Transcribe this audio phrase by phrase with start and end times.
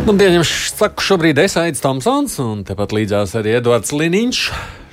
[0.00, 4.38] Labdien, jums saku, šobrīd es Aits Tomsons un tepat līdzās arī Edvards Liniņš.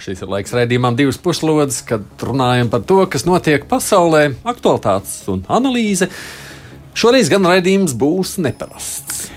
[0.04, 5.46] Šis ir laiks raidījumam divas puslodes, kad runājam par to, kas notiek pasaulē, aktualitātes un
[5.48, 6.10] analīze.
[6.98, 9.37] Šoreiz gan raidījums būs neparasts.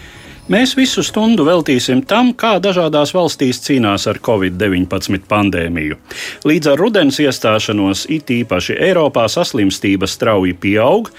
[0.50, 5.94] Mēs visu stundu veltīsim tam, kā dažādās valstīs cīnās ar covid-19 pandēmiju.
[6.42, 11.12] Līdz ar rudens iestāšanos, it īpaši Eiropā, saslimstība strauji pieaug,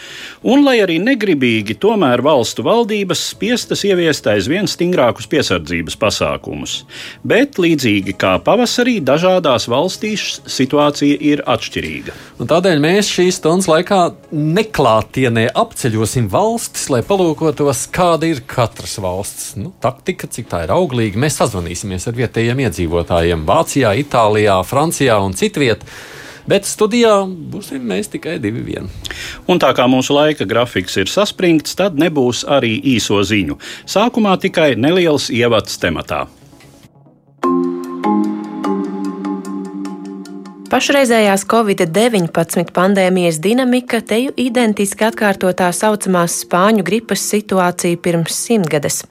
[0.44, 6.82] un, lai arī negribīgi, tomēr valstu valdības spiestas ieviest aizvien stingrākus piesardzības pasākumus.
[7.23, 12.18] Bet, līdzīgi kā pavasarī, dažādās valstīs situācija ir atšķirīga.
[12.43, 14.04] Un tādēļ mēs šīs stundas laikā
[14.35, 20.74] neklātienē apceļosim valstis, lai palūkotos, kāda ir katras valsts valsts nu, taktika, cik tā ir
[20.74, 21.20] auglīga.
[21.22, 25.86] Mēs sazvanīsimies ar vietējiem iedzīvotājiem Vācijā, Itālijā, Francijā un citvietā.
[26.50, 27.22] Bet studijā
[27.54, 28.90] būsim mēs tikai divi vieni.
[29.46, 33.60] Un tā kā mūsu laika grafiks ir saspringts, tad nebūs arī īso ziņu.
[33.86, 36.26] Sākumā tikai neliels ievads tematā.
[40.72, 49.02] Pašreizējās Covid-19 pandēmijas dinamika teju identiski atkārto tā saucamās spāņu gripas situāciju pirms simtgades.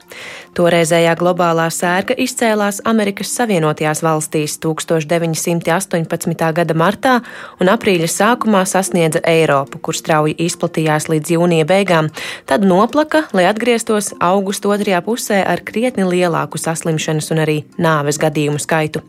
[0.57, 6.49] Toreizējā globālā sērga izcēlās Amerikas Savienotajās valstīs 1918.
[6.57, 7.13] gada martā
[7.61, 12.09] un aprīļa sākumā sasniedza Eiropu, kur strauji izplatījās līdz jūnija beigām,
[12.49, 18.59] tad noplaka, lai atgrieztos augusta otrajā pusē ar krietni lielāku saslimšanas un arī nāves gadījumu
[18.59, 19.05] skaitu.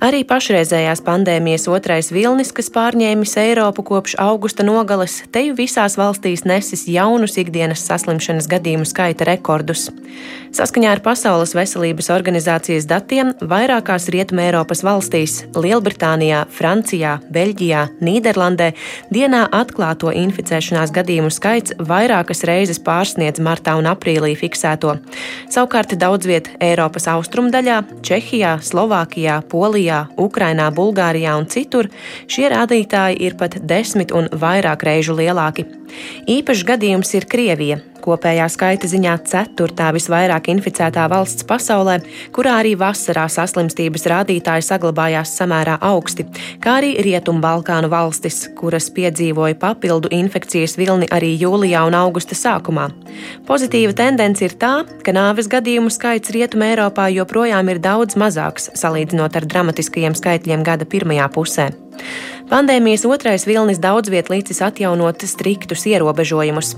[0.00, 6.82] Arī pašreizējās pandēmijas otrais vilnis, kas pārņēmis Eiropu kopš augusta nogales, teju visās valstīs nesis
[6.84, 9.86] jaunus ikdienas saslimšanas gadījumu skaita rekordus.
[10.52, 18.74] Saskaņā ar Pasaules veselības organizācijas datiem vairākās Rietumē Eiropas valstīs- Lielbritānijā, Francijā, Beļģijā, Nīderlandē
[19.12, 24.98] dienā atklāto inficēšanās gadījumu skaits vairākas reizes pārsniedz martā un aprīlī fiksēto.
[25.48, 31.77] Savukārt daudz viet Eiropas austrumdaļā, Čehijā, Slovākijā, Polijā, Ukrainā, Bulgārijā un citur
[32.26, 35.68] šie rādītāji ir pat desmit un vairāk reižu lielāki.
[36.26, 37.78] Īpašs gadījums ir Krievija,
[38.08, 41.98] kopējā skaita ziņā ceturtā visvairāk inficētā valsts pasaulē,
[42.34, 46.26] kurā arī vasarā saslimstības rādītāji saglabājās samērā augsti,
[46.64, 52.88] kā arī Rietumbalkānu valstis, kuras piedzīvoja papildu infekcijas vilni arī jūlijā un augusta sākumā.
[53.48, 59.36] Pozitīva tendence ir tā, ka nāves gadījumu skaits Rietumē Eiropā joprojām ir daudz mazāks salīdzinot
[59.36, 61.70] ar dramatiskajiem skaitļiem gada pirmajā pusē.
[62.48, 66.70] Pandēmijas otrais vilnis daudz viet līdzis atjaunot striktus ierobežojumus.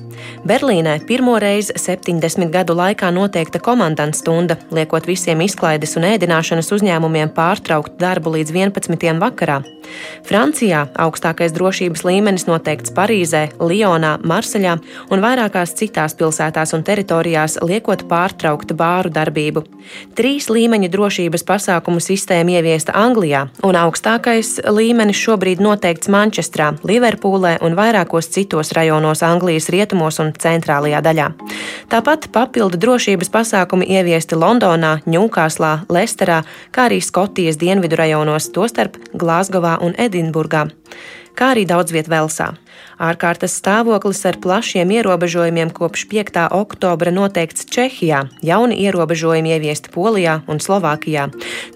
[0.42, 7.30] Berlīnē pirmo reizi 70 gadu laikā noteikta komandants stunda, liekot visiem izklaides un ēdināšanas uzņēmumiem
[7.36, 9.20] pārtraukt darbu līdz 11.
[9.22, 9.60] vakarā.
[10.26, 14.76] Francijā augstākais drošības līmenis noteikts Parīzē, Lionā, Marseļā
[15.10, 19.64] un vairākās citās pilsētās un teritorijās, liekot pārtraukt bāru darbību.
[20.18, 27.58] Trīs līmeņa drošības pasākumu sistēma ieviesta Anglijā, un augstākais līmenis šobrīd šobrīd noteikts Manchestrā, Liverpūlē
[27.64, 31.28] un vairākos citos rajonos Anglijas rietumos un centrālajā daļā.
[31.90, 39.78] Tāpat papildu drošības pasākumi ieviesti Londonā, Ņūkāslā, Lesterā, kā arī Skotijas dienvidu rajonos, tostarp Glāzgovā
[39.80, 40.68] un Edinburgā,
[41.34, 42.52] kā arī daudz viet Velsā.
[43.00, 46.34] Ārkārtas stāvoklis ar plašiem ierobežojumiem kopš 5.
[46.52, 51.30] oktobra noteikts Čehijā, jauni ierobežojumi ieviesti Polijā un Slovākijā.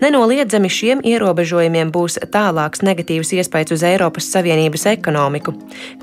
[0.05, 5.55] Nenoliedzami šiem ierobežojumiem būs tālāks negatīvs iespējas uz Eiropas Savienības ekonomiku.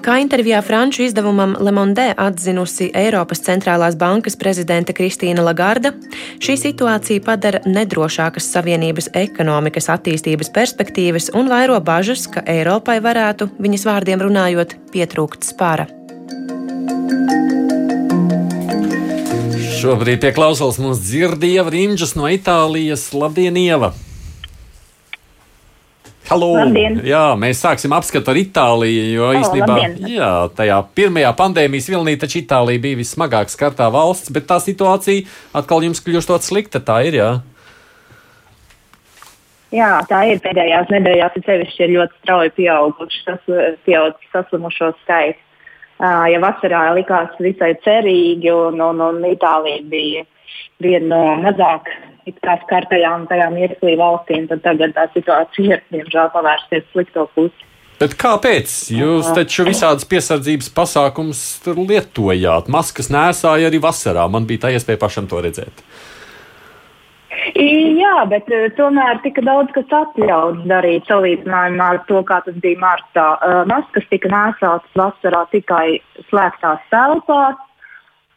[0.01, 5.93] Kā intervijā franču izdevumam Le Monde atzinusi Eiropas centrālās bankas prezidente Kristīna Lagarda,
[6.41, 13.85] šī situācija padara nedrošākas Savienības ekonomikas attīstības perspektīvas un vairo bažas, ka Eiropai varētu, viņas
[13.85, 15.87] vārdiem runājot, pietrūkt spāra.
[19.81, 23.07] Šobrīd pie klausulas mums dzird Ieva Rīņģis no Itālijas.
[23.17, 23.93] Labdien, Ieva!
[26.29, 26.51] Halo!
[26.55, 26.99] Labdien.
[27.03, 30.11] Jā, mēs sāksim apskatu ar Itāliju, jo O, īstenībā labdien.
[30.13, 35.25] jā, tajā pirmajā pandēmijas vilnī taču Itālija bija vismagāk skartā valsts, bet tā situācija
[35.59, 36.79] atkal jums kļūstot slikta.
[36.79, 37.31] Tā ir, jā.
[39.71, 43.45] Jā, tā ir pēdējās nedēļās, ir sevišķi ir ļoti strauji pieauguši sas,
[43.87, 45.39] pieaudzis saslimušo skaits.
[46.01, 50.23] Uh, ja vasarā likās visai cerīgi, un, un, un Itālija bija
[50.81, 51.91] viena no mazāk
[52.65, 57.67] skartajām tajām ieslī valstīm, tad tagad tā situācija ir, diemžēl, pavērsies slikto pusi.
[58.01, 58.71] Bet kāpēc?
[58.97, 62.69] Jūs taču visādas piesardzības pasākumus lietojāt.
[62.73, 64.25] Maskas nēsāja arī vasarā.
[64.25, 65.83] Man bija tā iespēja pašam to redzēt.
[67.31, 72.79] Jā, bet uh, tomēr tika daudz kas atļauts darīt salīdzinājumā ar to, kā tas bija
[72.81, 73.27] martā.
[73.39, 77.59] Uh, maskas tika nēsātas vasarā tikai slēgtās telpās,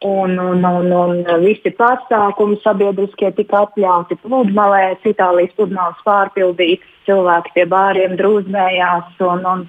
[0.07, 7.67] un, un, un, un visi pasākumi sabiedriskie tika atļauti pludmalēs, Itālijas pludmales pārpildītas, cilvēki pie
[7.75, 9.11] bāriem drūzmējās.
[9.27, 9.67] Un, un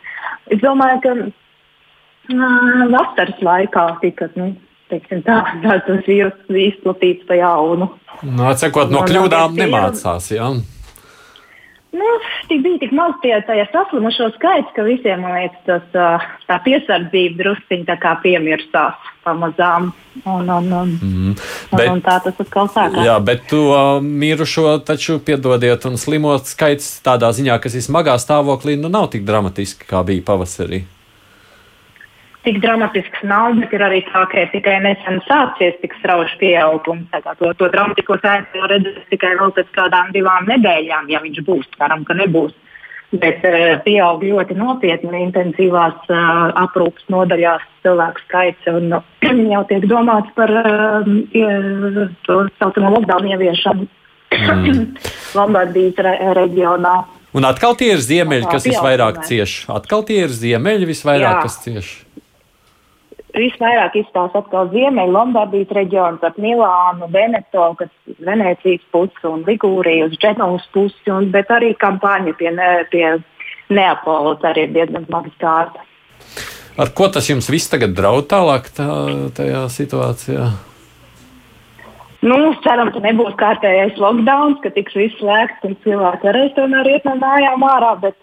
[0.54, 4.30] es domāju, ka uh, vasaras laikā tika.
[4.38, 4.54] Nu,
[4.92, 7.90] teiksim, tā, tā tas vīrus izplatīts pa jaunu.
[8.24, 10.32] Nu, atsakot, no kļūdām nemācās.
[10.36, 10.54] Jā.
[11.96, 12.08] Nu,
[12.50, 13.38] tik bija tik maz tie
[13.72, 19.94] saslimušo skaits, ka visiem liekas, tas, tā piesardzība drusciņā piemirstās pamazām.
[20.26, 21.38] Un, un, un, mm.
[21.72, 23.00] bet, un, un tā tas atkal sākās.
[23.08, 28.18] Jā, bet to uh, mirušo taču piedodiet, un slimot skaits tādā ziņā, kas ir smagā
[28.20, 30.84] stāvoklī, nu nav tik dramatiski, kā bija pavasarī
[32.46, 37.10] tik dramatisks nav, bet ir arī tā, ka ir tikai nesen sācies tik strauji pieaugums.
[37.12, 41.68] To, to dramatisko sēdi jau redzēs tikai vēl pēc kādām divām nedēļām, ja viņš būs.
[41.80, 42.54] Ceram, ka nebūs.
[43.16, 48.72] Bet uh, pieaug ļoti nopietni intensīvās uh, aprūpas nodaļās cilvēku skaits.
[48.72, 51.12] Un, uh, jau tiek domāts par uh,
[52.28, 54.82] to saucamo lockdown ieviešanu mm.
[55.38, 56.96] Lombardijas re reģionā.
[57.36, 59.66] Un atkal tie ir ziemeļi, kas visvairāk cieš.
[59.72, 61.46] Atkal tie ir ziemeļi visvairāk, Jā.
[61.48, 61.96] kas cieš
[63.36, 67.92] visvairāk izstāsta atkal Ziemeļa Lombardijas reģions ap Milānu, Veneto, kas
[68.26, 73.06] Venecijas pusi un Ligūriju uz Dženovas pusi, un, bet arī kampaņa pie, ne, pie
[73.74, 75.86] Neapolis arī ir diezgan smaga skārta.
[76.76, 78.88] Ar ko tas jums viss tagad draud tālāk tā,
[79.38, 80.50] tajā situācijā?
[82.26, 87.06] Nu, ceram, ka nebūs kārtējais lockdown, ka tiks viss slēgts un cilvēki varēs tomēr iet
[87.06, 88.18] no mājām ārā, bet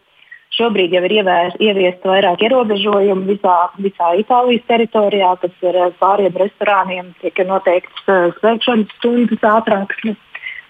[0.53, 7.15] Šobrīd jau ir ieviesta vairāk ierobežojumu visā, visā Itālijas teritorijā, kas ir eh, pāriem restorāniem,
[7.23, 10.19] tiek noteikts uh, slēgšanas stundas ātrākas.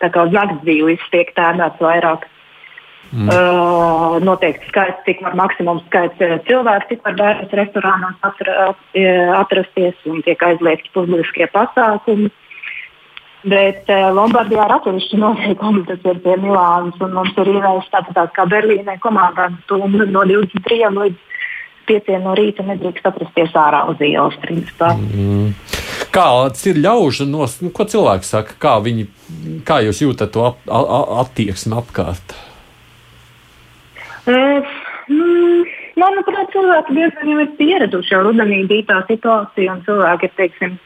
[0.02, 2.28] Tā kā uz nakts dzīves tiek tēmēts vairāk.
[3.12, 3.28] Mm.
[3.28, 8.70] Uh, noteikti skaits, cik var maksimums skaits cilvēku, cik var bērnus restorānos atra,
[9.36, 12.30] atrasties un tiek aizliegti publiskie pasākumi.
[13.42, 16.98] Bet uh, Lombardijā ir atsevišķi noteikumi, tas ir pie Milānas.
[17.02, 21.28] Mums ir ievēlēts tāpat tā kā Berlīnē komandām stundu no 23 līdz
[21.88, 24.38] 5 no rīta nedrīkst atrasties ārā uz ielas.
[24.78, 25.52] Mm.
[26.14, 29.08] Kāds ir ļaužu nos, nu, ko cilvēki saka, kā, viņi,
[29.66, 32.36] kā jūs jūtat to ap, a, attieksmi apkārt?
[34.22, 34.62] Uh,
[35.10, 35.66] mm,
[35.98, 40.76] manuprāt, cilvēki diezgan jau ir pieraduši, jo rudenī bija tā situācija un cilvēki ir, teiksim,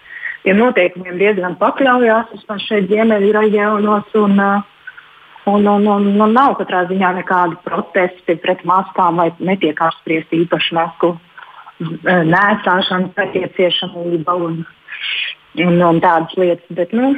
[0.46, 2.32] tiem noteikumiem diezgan pakļaujās.
[2.36, 4.12] Vismaz šeit ziemeļu reģionos.
[4.22, 4.62] Un, uh,
[5.50, 10.78] un, un, un, un nav katrā ziņā nekādi protesti pret maskām vai netiek apspriesti īpaši
[10.78, 11.20] masku uh,
[12.06, 14.62] nēsāšanas nepieciešamība un,
[15.66, 16.70] un, un tādas lietas.
[16.78, 17.16] Bet, nu,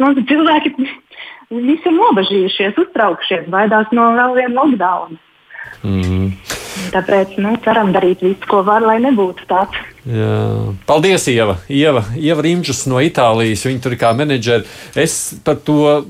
[0.00, 5.20] nu, cilvēki visi ir nobežījušies, uztraukšies, baidās no vēl viena lockdowna.
[5.84, 6.32] Mm.
[6.94, 9.84] Tāpēc nu, ceram darīt visu, ko var, lai nebūtu tāds.
[10.06, 10.74] Jā.
[10.86, 11.56] Paldies, Ieva.
[11.72, 13.64] Ieva, Ieva Rīmčus no Itālijas.
[13.66, 14.62] Viņa tur ir kā menedžera.
[14.94, 16.04] Es par to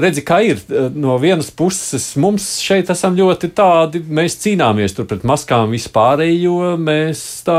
[0.00, 0.62] redzu, kā ir.
[0.96, 6.78] No vienas puses, mums šeit esam ļoti tādi, mēs cīnāmies pret maskām vispārējo.
[6.80, 7.58] Mēs tā,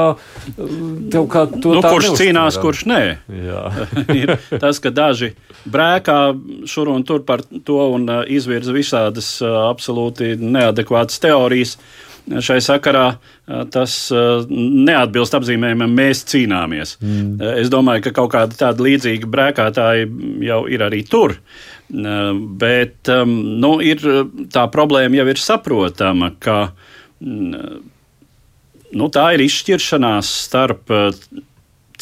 [0.49, 3.03] kā to nu, kurš cīnās, kurš nē.
[4.23, 5.35] ir tas, ka daži
[5.69, 6.17] brēkā
[6.69, 11.77] šur un tur par to un uh, izvirza visādas absolūti neadekvātas teorijas
[12.23, 13.05] šai sakarā
[13.73, 13.95] tas
[14.49, 16.97] neatbilst apzīmējumam, mēs cīnāmies.
[17.03, 17.37] Mm.
[17.59, 20.07] Es domāju, ka kaut kāda tāda līdzīga brēkātāja
[20.47, 21.35] jau ir arī tur.
[21.89, 24.03] Bet nu, ir,
[24.53, 26.59] tā problēma jau ir saprotama, ka
[27.23, 30.93] nu, tā ir izšķiršanās starp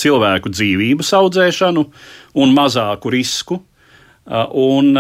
[0.01, 1.85] cilvēku dzīvības audzēšanu
[2.41, 3.59] un mazāku risku
[4.61, 4.93] un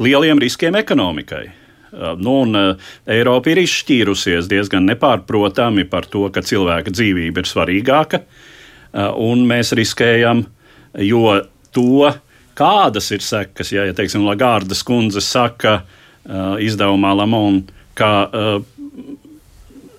[0.00, 1.59] lieliem riskiem ekonomikai.
[1.92, 7.48] Uh, nu, un, uh, Eiropa ir izšķīrusies diezgan nepārprotami par to, ka cilvēka dzīvība ir
[7.50, 10.44] svarīgāka, uh, un mēs riskējam,
[11.02, 11.24] jo
[11.74, 12.12] to,
[12.58, 15.80] kādas ir sekas, ja, ja teiksim, Lagardas kundze saka
[16.60, 17.62] izdevumā Lamon,
[17.96, 18.28] ka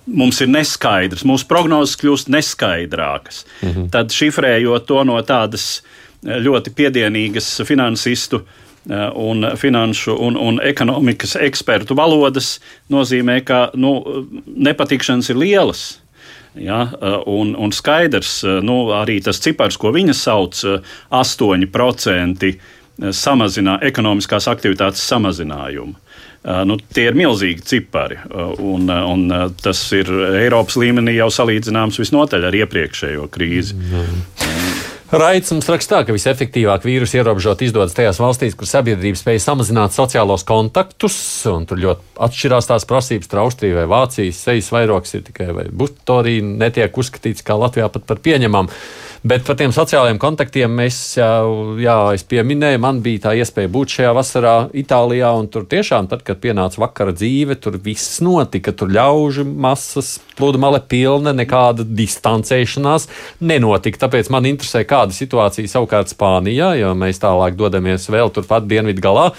[0.06, 3.42] mums ir neskaidrs, mūsu prognozes kļūst neskaidrākas.
[3.58, 3.88] -hmm.
[3.90, 5.82] Tad šifrējot to no tādas
[6.22, 8.61] ļoti piedienīgas finansistu uh,
[9.14, 12.56] un finanšu un, un ekonomikas ekspertu valodas
[12.90, 14.00] nozīmē, ka nu,
[14.46, 15.84] nepatikšanas ir lielas.
[16.58, 20.58] Ja, eh, un, un skaidrs, eh, nu, arī tas cipars, ko viņa sauc,
[21.08, 22.52] 8%
[23.02, 25.94] samazinā ekonomiskās aktivitātes samazinājumu.
[26.66, 28.16] Nu, tie ir milzīgi cipari,
[28.58, 29.20] un, un
[29.62, 30.10] tas ir
[30.42, 33.78] Eiropas līmenī jau salīdzināms visnotaļ ar iepriekšējo krīzi.
[33.78, 34.51] Mm.
[35.12, 40.40] Raits mums rakstā, ka visefektīvāk vīrusu ierobežot izdodas tajās valstīs, kur sabiedrība spēj samazināt sociālos
[40.48, 41.18] kontaktus,
[41.52, 43.28] un tur ļoti atšķirās tās prasības.
[43.28, 48.08] Tur Austrija vai Vācijas sejas vairogs ir tikai vai butorija netiek uzskatīts kā Latvijā pat
[48.08, 48.72] par pieņemamu.
[49.22, 53.92] Bet par tiem sociālajiem kontaktiem mēs jau, jā, es pieminēju, man bija tā iespēja būt
[53.94, 58.90] šajā vasarā Itālijā, un tur tiešām, tad, kad pienāca vakara dzīve, tur viss notika, tur
[58.90, 63.06] ļaužu masas, pludmale pilna, nekāda distancēšanās
[63.46, 64.08] nenotika.
[64.08, 69.30] Tāpēc man interesē, kāda situācija savukārt Spānijā, jo mēs tālāk dodamies vēl turpat dienvidu galā.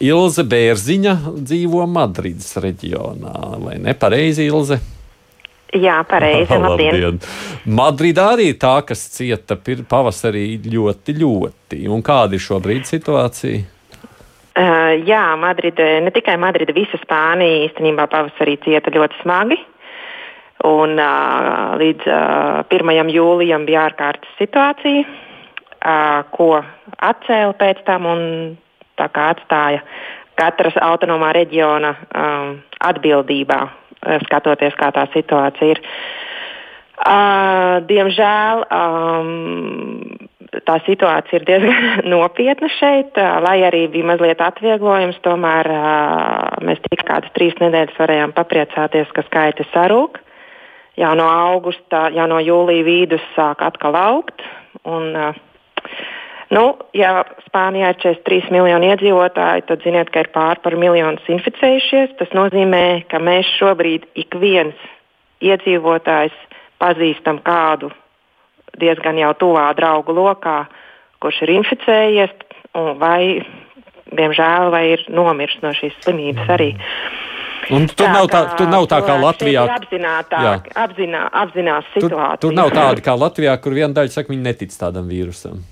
[0.00, 4.80] Ilze Bērziņa dzīvo Madrides reģionā, vai ne pareizi, Ilze?
[5.76, 6.56] Jā, pareizi.
[6.62, 6.94] Labdien.
[6.94, 7.20] labdien.
[7.66, 11.80] Madridā arī ir tā, kas cieta pavasarī ļoti, ļoti.
[11.92, 13.62] Un kāda ir šobrīd situācija?
[14.56, 19.58] Uh, jā, Madride, ne tikai Madride, visa Spānija īstenībā pavasarī cieta ļoti smagi.
[20.64, 23.10] Un, uh, līdz uh, 1.
[23.12, 26.62] jūlijam bija ārkārtas situācija, uh, ko
[26.96, 28.22] atcēla pēc tam un
[28.96, 29.82] atstāja
[30.36, 33.60] katras autonomā reģiona um, atbildībā
[34.26, 35.82] skatoties, kā tā situācija ir.
[36.96, 40.16] Uh, diemžēl um,
[40.64, 45.18] tā situācija ir diezgan nopietna šeit, uh, lai arī bija mazliet atvieglojums.
[45.26, 50.22] Tomēr uh, mēs tikai kādas trīs nedēļas varējām papriecāties, ka skaiti sarūk.
[50.96, 54.44] Jau no augusta, jau no jūlija vidus sāk atkal augt.
[54.84, 55.34] Un, uh,
[56.54, 62.14] Nu, ja Spānijā ir 43 miljoni iedzīvotāji, tad ziniet, ka ir pār par miljonu inficējušies.
[62.20, 64.78] Tas nozīmē, ka mēs šobrīd ik viens
[65.42, 66.36] iedzīvotājs
[66.78, 67.90] pazīstam kādu
[68.78, 70.66] diezgan jau tuvā draugu lokā,
[71.24, 72.34] kurš ir inficējies
[73.00, 73.42] vai,
[74.12, 76.74] diemžēl, vai ir nomiris no šīs slimības arī.
[77.74, 79.64] Un tur, tā, nav tā, tur nav tā kā Latvijā.
[79.66, 82.42] Apzinā, apzinās situāciju.
[82.42, 85.64] Tur, tur nav tāda kā Latvijā, kur viena daļa saka, viņi netic tādam vīrusam.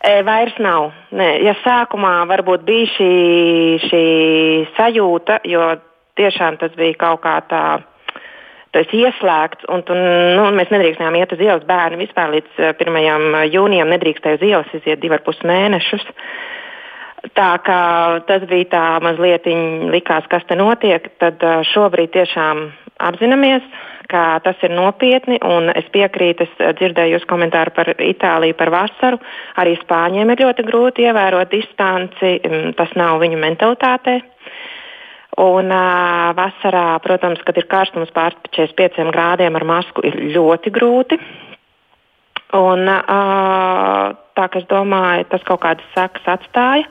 [0.00, 0.90] E, vairs nav.
[1.16, 3.12] Nē, ja sākumā varbūt bija šī,
[3.86, 4.04] šī
[4.76, 5.70] sajūta, jo
[6.20, 7.64] tiešām tas bija kaut kā tā.
[8.70, 11.64] Tu esi ieslēgts, un tu, nu, mēs nedrīkstējām iet uz ielas.
[11.66, 13.00] Bērni vispār līdz 1.
[13.00, 16.04] E, jūnijam nedrīkstēja uz ielas iziet divus ar pus mēnešus.
[17.36, 17.80] Tā kā
[18.28, 19.44] tas bija tā mazliet
[19.92, 22.62] likās, kas te notiek, tad šobrīd tiešām
[23.00, 23.66] apzināmies,
[24.10, 25.36] ka tas ir nopietni,
[25.76, 29.20] es piekrītu, es dzirdēju jūs komentāru par Itāliju, par vasaru.
[29.60, 32.38] Arī Spāņiem ir ļoti grūti ievērot distanci,
[32.80, 34.20] tas nav viņu mentalitātē.
[35.40, 41.20] Un uh, vasarā, protams, kad ir karstums pār 45 grādiem ar masku, ir ļoti grūti.
[42.58, 44.10] Un, uh,
[44.40, 46.88] tā kā es domāju, tas kaut kādas sekas atstāja.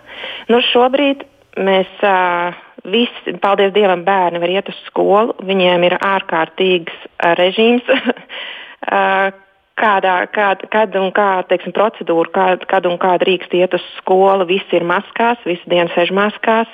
[0.51, 1.25] Nu, šobrīd
[1.59, 2.55] mēs uh,
[2.87, 5.35] visi, paldies Dievam, bērni var iet uz skolu.
[5.45, 7.89] Viņiem ir ārkārtīgs uh, režīms.
[8.93, 9.29] uh,
[9.79, 14.47] kādā, kād, kad un kā, teiksim, procedūra, kā, kad un kā drīkst iet uz skolu.
[14.49, 16.71] Visi ir maskās, visu dienu sēž maskās.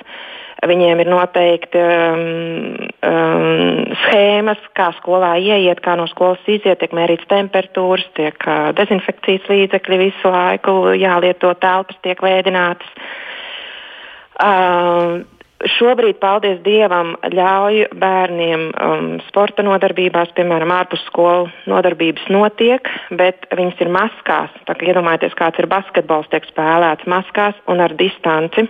[0.66, 2.22] Viņiem ir noteikti um,
[3.04, 9.46] um, schēmas, kā skolā ieiet, kā no skolas iziet, tiek mērīts temperatūras, tiek uh, dezinfekcijas
[9.52, 12.88] līdzekļi visu laiku jālieto, telpas tiek vēdinātas.
[14.36, 15.20] Uh,
[15.64, 23.80] Šobrīd, paldies Dievam, ļauj bērniem um, sporta nodarbībās, piemēram, ārpus skolu nodarbības notiek, bet viņas
[23.80, 24.52] ir maskās.
[24.68, 28.66] Tā, iedomājieties, kāds ir basketbols, tiek spēlēts maskās un ar distanci.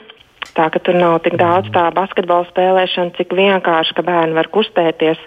[0.55, 5.19] Tā ka tur nav tik daudz tā basketbola spēlēšana, cik vienkārši, ka bērni var kustēties.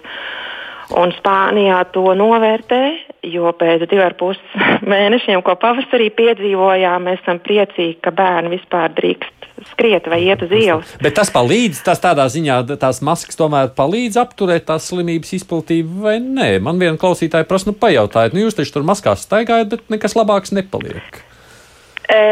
[0.96, 2.82] Un Spānijā to novērtē,
[3.26, 4.40] jo pēc diviem ar pus
[4.94, 9.36] mēnešiem, ko pavasarī piedzīvojām, mēs esam priecīgi, ka bērni vispār drīkst
[9.70, 10.92] skriet vai iet uz ielas.
[11.04, 16.16] Bet tas palīdz, tas tādā ziņā, tās maskas tomēr palīdz apturēt tās slimības izplatību vai
[16.22, 16.48] nē.
[16.64, 20.56] Man viena klausītāja prasa, nu pajautājiet, nu jūs taču tur maskās staigājat, bet nekas labāks
[20.56, 21.20] nepaliek.
[22.08, 22.22] E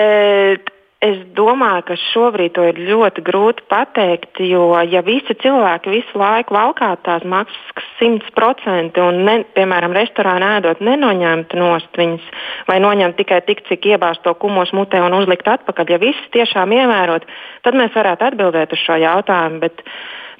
[0.98, 6.56] Es domāju, ka šobrīd to ir ļoti grūti pateikt, jo ja visi cilvēki visu laiku
[6.56, 12.26] valkātu tās maksas simts procenti un, ne, piemēram, restorānā ēdot nenoņemtu nost viņas
[12.66, 16.74] vai noņemt tikai tik, cik iebāzt to kumos mutē un uzlikt atpakaļ, ja visi tiešām
[16.80, 17.30] ievērot,
[17.62, 19.86] tad mēs varētu atbildēt uz šo jautājumu, bet,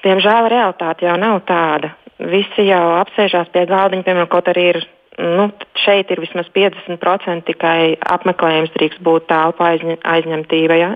[0.03, 1.95] diemžēl, realitāte jau nav tāda.
[2.19, 4.87] Visi jau apsēžās pie galdiņa, piemēram, kaut arī ir
[5.19, 5.49] nu,
[5.85, 10.95] šeit ir vismaz 50% tikai apmeklējums, drīkst būt telpa aizņemtība, ja?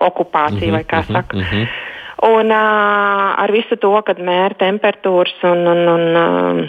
[0.00, 1.36] okupācija, mm -hmm, vai kā mhm, saka.
[1.36, 1.68] Mm -hmm.
[2.22, 6.68] Un uh, ar visu to, kad mēra temperatūras un, un, un uh,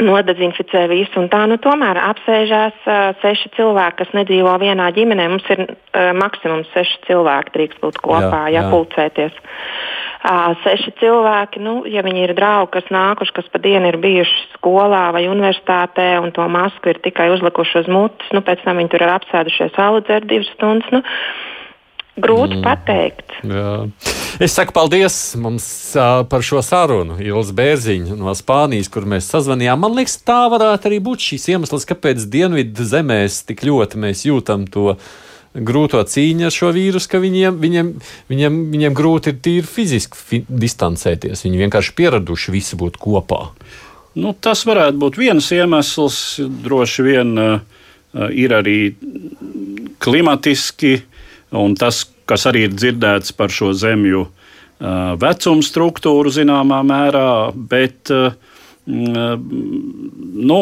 [0.00, 5.28] nodezinficē visu, un tā nu, tomēr apsēžās uh, seši cilvēki, kas nedzīvo vienā ģimenē.
[5.28, 8.62] Mums ir uh, maksimums seši cilvēki, drīkst būt kopā, jā, jā.
[8.62, 9.32] ja pulcēties.
[10.62, 15.08] Seši cilvēki, nu, ja viņi ir draugi, kas nākuši, kas pa dienu ir bijuši skolā
[15.14, 19.02] vai universitātē un to masku ir tikai uzlikuši uz mutes, nu, pēc tam viņi tur
[19.02, 20.94] ir apsēdušies salu dzert divas stundas.
[20.94, 21.02] Nu,
[22.12, 22.64] Grūti mm.
[22.66, 23.30] pateikt.
[23.48, 23.68] Jā.
[24.44, 25.64] Es saku paldies mums
[25.96, 27.16] uh, par šo sarunu.
[27.24, 29.80] Ilis Bērziņš no Spānijas, kur mēs sazvanījām.
[29.80, 34.68] Man liekas, tā varētu arī būt šīs iemesls, kāpēc Dienvidu zemēs tik ļoti mēs jūtam
[34.68, 34.92] to
[35.54, 37.88] grūto cīņu ar šo vīrusu, ka viņiem, viņiem,
[38.32, 41.44] viņiem, viņiem grūti ir tīri fiziski fi distancēties.
[41.44, 43.44] Viņi vienkārši pieraduši visi būt kopā.
[44.16, 46.18] Nu, tas varētu būt viens iemesls.
[46.64, 47.60] Droši vien uh,
[48.28, 48.78] ir arī
[50.02, 50.98] klimatiski,
[51.56, 54.32] un tas, kas arī ir dzirdēts par šo zemju uh,
[55.20, 58.32] vecumu struktūru zināmā mērā, bet uh,
[58.86, 60.58] nu,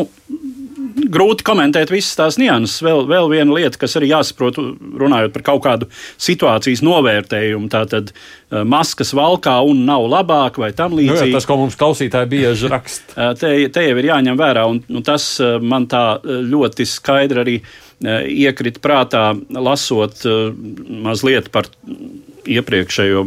[1.11, 2.81] grūti komentēt visas tās nianses.
[2.85, 4.59] Vēl, vēl viena lieta, kas arī jāsaprot,
[5.01, 5.89] runājot par kaut kādu
[6.21, 7.71] situācijas novērtējumu.
[7.73, 11.27] Tātad eh, maskas valkā un nav labāk vai tam līdzīgi.
[11.27, 13.17] Nu, jā, tas, ko mums klausītāji bieži raksta.
[13.17, 17.45] Eh, te, te jau ir jāņem vērā, un, un tas eh, man tā ļoti skaidri
[17.45, 17.61] arī
[18.01, 20.23] iekrita prātā, lasot
[21.05, 21.67] mazliet par
[22.49, 23.27] iepriekšējo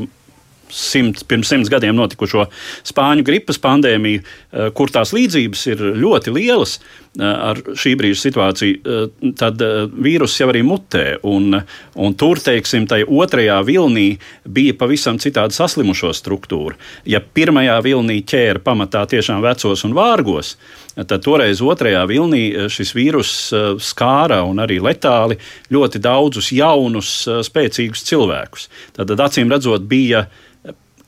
[0.73, 2.47] simt, pirms simts gadiem notikušo
[2.87, 8.79] spāņu gripas pandēmiju, eh, kur tās līdzības ir ļoti lielas eh, ar šī brīža situāciju,
[8.81, 9.61] eh, tad
[9.93, 11.05] vīruss jau arī mutē.
[11.29, 11.61] Un,
[11.95, 14.17] un tur, teiksim, tajā otrajā vilnī
[14.49, 16.75] bija pavisam citāda saslimušo struktūra.
[17.05, 20.55] Ja pirmajā vilnī ķēra pamatā tiešām vecos un vārgos,
[20.95, 23.33] tad toreiz otrajā vilnī šis vīrus
[23.81, 25.39] skāra un arī letāli
[25.73, 27.15] ļoti daudzus jaunus,
[27.47, 28.69] spēcīgus cilvēkus.
[28.97, 30.27] Tad acīm redzot, bija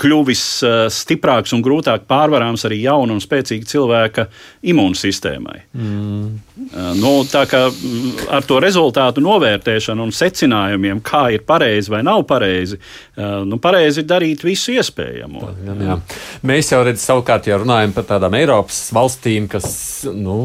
[0.01, 4.27] kļuvis uh, stiprāks un grūtāk pārvarāms arī jaunu un spēcīgu cilvēka
[4.67, 5.59] imūnsistēmai.
[5.71, 6.25] Mm.
[6.65, 12.01] Uh, nu, tā kā mm, ar to rezultātu novērtēšanu un secinājumiem, kā ir pareizi vai
[12.05, 15.45] nav pareizi, uh, nu, pareizi ir darīt visu iespējamo.
[15.65, 15.99] Jā, jā.
[16.47, 19.67] Mēs jau redzam, savukārt, ja runājam par tādām Eiropas valstīm, kas
[20.11, 20.39] nu,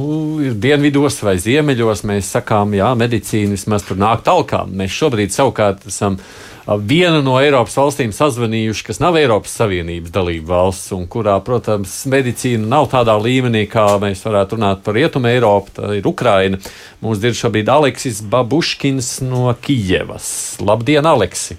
[0.45, 4.63] ir dienvidos vai ziemeļos, mēs sakām, jā, medicīna vismaz tur nāk talkā.
[4.71, 6.21] Mēs šobrīd savukārt esam
[6.66, 12.68] viena no Eiropas valstīm sazvanījuši, kas nav Eiropas Savienības dalība valsts, un kurā, protams, medicīna
[12.70, 16.60] nav tādā līmenī, kā mēs varētu runāt par Rietumu Eiropu, tā ir Ukraina.
[17.00, 20.30] Mums ir šobrīd Aleksis Babuškins no Kijevas.
[20.60, 21.58] Labdien, Aleksi!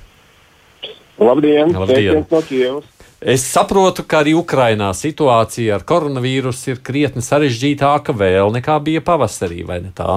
[1.22, 1.76] Labdien!
[1.78, 2.26] Labdien.
[2.32, 2.88] No Kievas.
[3.22, 9.62] Es saprotu, ka arī Ukrainā situācija ar koronavīrusu ir krietni sarežģītāka vēl nekā bija pavasarī,
[9.68, 10.16] vai ne tā?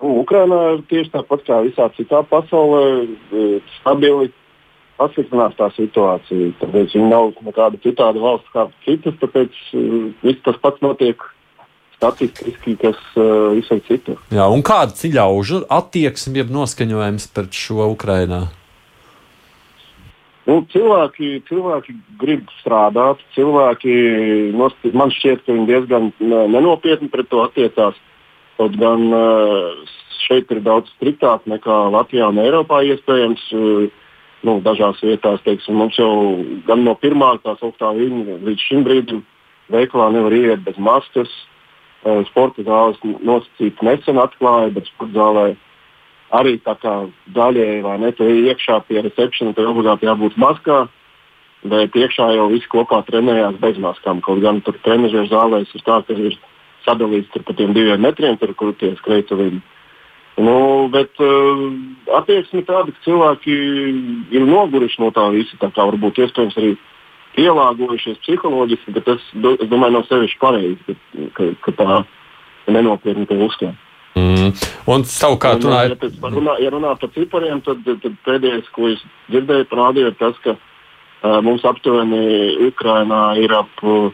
[0.00, 4.30] Nu, Ukrainā ir tieši tāpat kā visā citā pasaulē, e, stabili
[5.00, 6.54] pasliktinās tā situācija.
[6.60, 9.84] Tāpēc viņi nav nekāda citāda valsts kā citas, tāpēc e,
[10.24, 11.20] viss tas pats notiek
[12.00, 14.16] statistiski, kas uh, visur citur.
[14.32, 18.46] Jā, un kāda ir ļaužu attieksme, jeb noskaņojums pret šo Ukrainā?
[20.48, 23.92] Nu, cilvēki, cilvēki grib strādāt, cilvēki
[24.56, 28.00] man šķiet, ka viņi diezgan nenopietni pret to attiecās.
[28.60, 29.06] Kaut gan
[30.26, 33.46] šeit ir daudz striktāk nekā Latvijā un Eiropā iespējams.
[34.44, 36.12] Nu, dažās vietās, teiksim, mums jau
[36.68, 39.18] gan no pirmā tā sauktā viņa līdz šim brīdim
[39.72, 41.32] veikalā nevar iet bez maskas.
[42.30, 45.44] Sporta zāles nosacīti nesen atklāja, bet sporta zālē
[46.36, 46.94] arī tā kā
[47.36, 50.86] daļēji vai ne, tur iekšā pie recepcijas, tur obligāti jābūt maskā.
[51.68, 54.22] Bet iekšā jau visi kopā trenējās bez maskām.
[54.24, 56.38] Kaut gan tur trenižera zālēs ir tā, ka ir
[56.86, 59.60] sadalīts par tiem diviem metriem, tur, kur tie skrejceļi.
[60.40, 61.66] Nu, bet uh,
[62.16, 63.56] attieksme tāda, ka cilvēki
[64.32, 65.58] ir noguruši no tā visa.
[65.60, 66.70] Tā kā varbūt iespējams arī
[67.36, 72.00] pielāgojušies psiholoģiski, bet tas, es domāju, nav sevišķi pareizi, ka, ka, ka tā
[72.72, 73.76] nenopietni to uzskata.
[74.18, 74.50] Mm.
[74.90, 79.68] Un savukārt, un, ja, runā, ja runā par cipariem, tad, tad pēdējais, ko es dzirdēju,
[79.70, 84.10] parādīja tas, ka uh, mums aptuveni Ukrainā ir ap uh,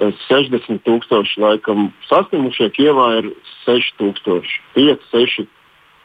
[0.00, 3.32] 60 tūkstoši laikam saslimušie, Kievā ir
[3.64, 5.50] 6000, 5, 6.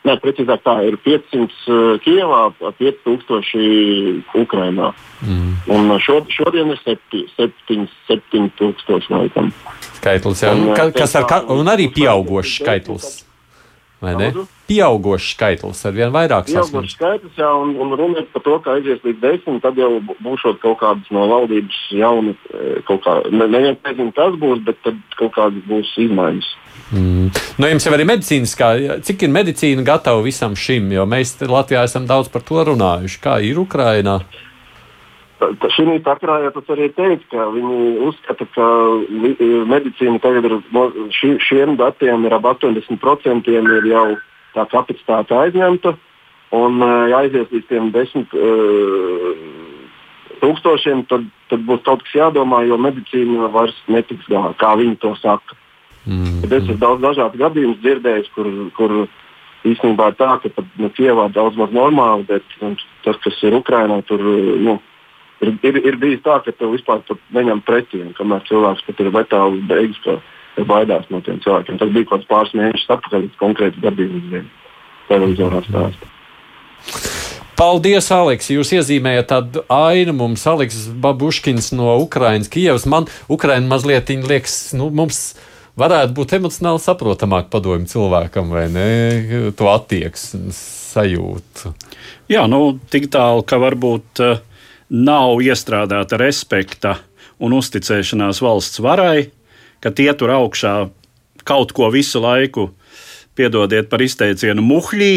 [0.07, 2.41] Nē, precīzāk tā ir 500 uh, Kievā,
[2.79, 4.93] 5000 Ukrainā.
[5.25, 5.55] Mm.
[5.73, 9.51] Un šo, šodien ir 7, 7, 7 tūkstoši laikam.
[9.97, 10.53] Skaitlis, jā.
[10.55, 13.26] Un, Ka, kas ar, ka, un arī pieaugošs skaitlis.
[14.01, 14.29] Vai ne?
[14.69, 16.69] Pieaugošs skaitlis ar vien vairāk sasniegts.
[16.69, 19.89] Pieaugošs skaitlis, jā, un, un runa ir par to, ka aizies līdz desmit, tad jau
[20.21, 24.77] būšot kaut kādas no valdības jauni, e, kaut kā, ne, neviens nezinu, kas būs, bet
[24.85, 26.49] tad kaut kādas būs izmaiņas.
[26.93, 27.31] Mm.
[27.57, 28.67] Nu, jums jau arī medicīniskā,
[29.07, 33.23] cik ir medicīna gatava visam šim, jo mēs Latvijā esam daudz par to runājuši.
[33.23, 34.19] Kā ir Ukrainā?
[34.21, 34.46] Uh,
[35.37, 38.67] Šī sakarā jau tas arī teica, ka viņi uzskata, ka
[39.69, 40.55] medicīna tagad ir
[41.13, 44.07] ši, šiem datiem ir ap 80% ir jau
[44.55, 45.93] tā kapacitāte aizņemta.
[46.57, 48.33] Un jāaizies līdz tiem 10,
[50.41, 55.13] tūkstošiem, tad, tad būs kaut kas jādomā, jo medicīna vairs netiks galā, kā viņi to
[55.21, 55.57] saka.
[56.07, 56.41] Mm.
[56.43, 58.93] Tad es esmu daudz dažādu gadījumu dzirdējis, kur, kur
[59.67, 64.23] īstenībā tā, ka pat nu, Kievā daudz maz normāli, bet tas, kas ir Ukrainā, tur
[64.23, 64.77] nu,
[65.41, 67.03] ir, ir, ir bijis tā, ka tu vispār
[67.35, 71.79] neņem pretī, kamēr cilvēks pat ir letāli beigas, ka baidās no tiem cilvēkiem.
[71.81, 74.47] Tas bija kaut kāds pāris mēnešus atpakaļ, konkrēts gadījums
[75.09, 76.15] televizorā stāstā.
[77.57, 78.51] Paldies, Aleks!
[78.53, 82.85] Jūs iezīmējat tādu ainu mums, Aleks Babuškins no Ukrainas, Kievas.
[82.85, 85.31] Man Ukraina mazliet liekas, nu, mums
[85.77, 88.85] varētu būt emocionāli saprotamāk padomju cilvēkam, vai ne?
[89.57, 91.73] To attieksmi sajūtu.
[92.29, 94.37] Jā, nu, tik tālu, ka varbūt uh,
[94.89, 96.97] nav iestrādāta respekta
[97.43, 99.29] un uzticēšanās valsts varai,
[99.83, 100.75] ka tie tur augšā
[101.47, 102.71] kaut ko visu laiku,
[103.37, 105.13] piedodiet par izteicienu, muhļī,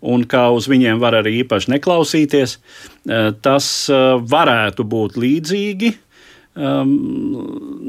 [0.00, 2.56] un kā uz viņiem var arī īpaši neklausīties.
[2.56, 5.96] Eh, tas eh, varētu būt līdzīgi.
[6.60, 6.90] Um,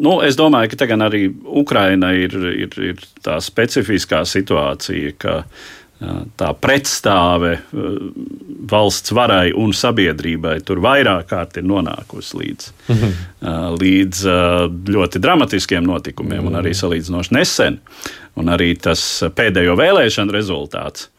[0.05, 5.33] nu, es domāju, ka tagad arī Ukraina ir, ir, ir tā specifiskā situācija, ka
[6.37, 7.93] tā pretstāve uh,
[8.71, 13.15] valsts varai un sabiedrībai tur vairāk kārt ir nonākusi līdz, mhm.
[13.41, 14.25] uh, līdz
[14.97, 17.79] ļoti dramatiskiem notikumiem, un arī salīdzinoši nesen.
[18.39, 19.01] Un arī tas
[19.35, 21.09] pēdējo vēlēšanu rezultāts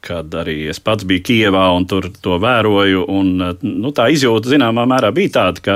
[0.00, 3.02] kad arī es pats biju Kijevā un tur to vēroju.
[3.12, 5.74] Un, nu, tā izjūta zināmā mērā bija tāda, ka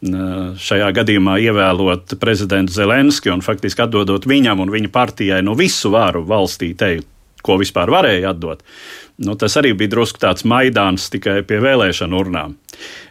[0.00, 6.22] šajā gadījumā ievēlot prezidentu Zelenski un faktiski atdodot viņam un viņa partijai no visu varu
[6.24, 7.08] valstī teikt,
[7.44, 8.64] ko vispār varēja atdot.
[9.20, 12.54] Nu, tas arī bija drusku tāds maidāns tikai pie vēlēšanu urnām.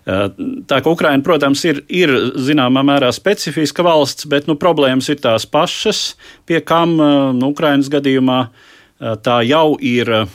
[0.05, 2.09] Tā kā Ukraina, protams, ir, ir
[2.41, 6.15] zināmā mērā specifiska valsts, bet nu, problēmas ir tās pašas,
[6.49, 8.65] pie kam nu, Ukrainas gadījumā uh,
[8.99, 10.27] Eh, tā jau ir, eh,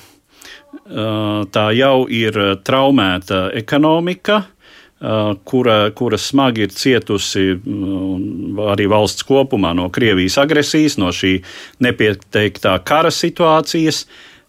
[1.53, 2.33] tā jau ir
[2.65, 4.37] traumēta ekonomika.
[4.37, 4.64] Eh,
[5.45, 11.39] kura, kura smagi ir cietusi mm, arī valsts kopumā no Krievijas agresijas, no šī
[11.85, 14.05] nepieteiktā kara situācijas.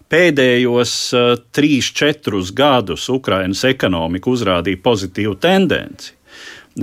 [0.06, 6.14] Pēdējos uh, trīs, četrus gadus Ukrainas ekonomika uzrādīja pozitīvu tendenci,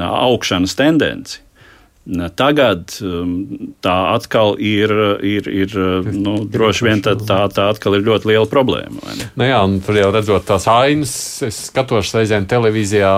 [0.02, 1.38] augšanas tendenci.
[2.34, 3.34] Tagad um,
[3.78, 4.90] tā atkal ir,
[5.22, 5.74] ir, ir
[6.10, 9.14] nu, droši vien tā, tā, tā atkal ir ļoti liela problēma.
[9.38, 11.12] Nu jā, un tur jau redzot tās ainas,
[11.46, 13.12] es skatos reizēm televīzijā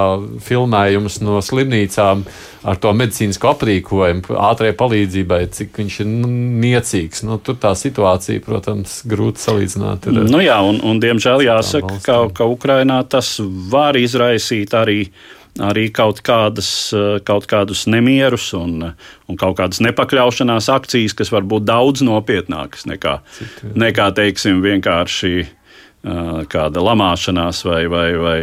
[0.45, 2.27] filmējumus no slimnīcām
[2.65, 6.29] ar to medicīnisko aprīkojumu, ātrai palīdzībai, cik viņš ir nu,
[6.65, 7.25] niecīgs.
[7.25, 10.11] Nu, tur tā situācija, protams, grūti salīdzināt.
[10.13, 13.39] Ir, nu jā, un, un diemžēl jāsaka, ka, ka Ukrainā tas
[13.73, 15.07] var izraisīt arī
[15.63, 18.95] arī kaut, kādas, eh, kaut kādus nemierus un,
[19.29, 23.19] un kaut kādas nepakļaušanās akcijas, kas var būt daudz nopietnākas nekā,
[23.75, 28.41] nekā teiksim, vienkārši eh, kāda lamāšanās vai, vai, vai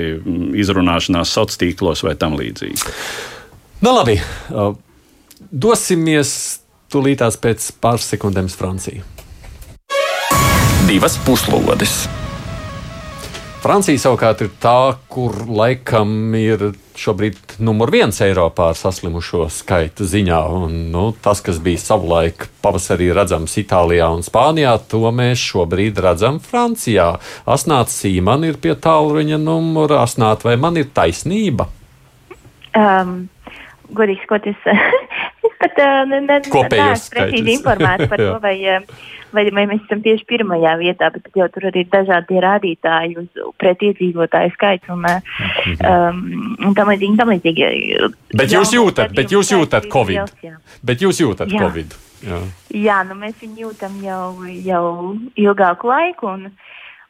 [0.61, 2.95] izrunāšanās sociālos tīklos vai tam līdzīgi.
[3.81, 4.19] Nu, labi.
[5.51, 6.33] Dosimies
[6.93, 9.03] tūlītās pēc pāris sekundēm uz Franciju.
[10.87, 12.03] Divas puslodes!
[13.61, 20.39] Francija savukārt ir tā, kur laikam ir šobrīd numur viens Eiropā ar saslimušo skaitu ziņā.
[20.63, 26.39] Un, nu, tas, kas bija savulaik pavasarī redzams Itālijā un Spānijā, to mēs šobrīd redzam
[26.41, 27.11] Francijā.
[27.45, 30.01] Asnāts Sīman ir pie tālruņa numura.
[30.07, 31.69] Asnāt, vai man ir taisnība?
[32.73, 33.27] Um,
[33.97, 34.59] Godīgi skoties,
[35.47, 38.57] es pat uh, ne, neesmu precīzi informēta par to, vai.
[39.31, 43.45] Vai, vai mēs esam tieši pirmajā vietā, bet jau tur arī ir dažādi rādītāji uz
[43.55, 46.17] pret iedzīvotāju skaits un, um,
[46.67, 47.15] un tam līdzīgi.
[47.15, 47.69] Tam līdzīgi.
[48.35, 50.35] Bet jūs jūtat, bet jūs jūtat Covid.
[50.43, 51.63] Liels, bet jūs jūtat jā.
[51.63, 51.95] Covid.
[52.21, 52.41] Jā.
[52.75, 54.25] jā, nu mēs viņu jūtam jau,
[54.67, 54.83] jau
[55.39, 56.51] ilgāku laiku un,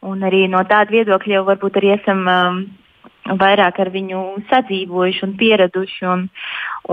[0.08, 2.22] un arī no tāda viedokļa jau varbūt arī esam.
[2.30, 2.62] Um,
[3.26, 6.08] vairāk ar viņu sadzīvojuši un pieraduši.
[6.14, 6.26] Un,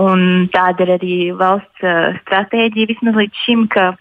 [0.03, 0.21] un
[0.53, 3.91] tāda ir arī valsts uh, stratēģija vismaz līdz šim, ka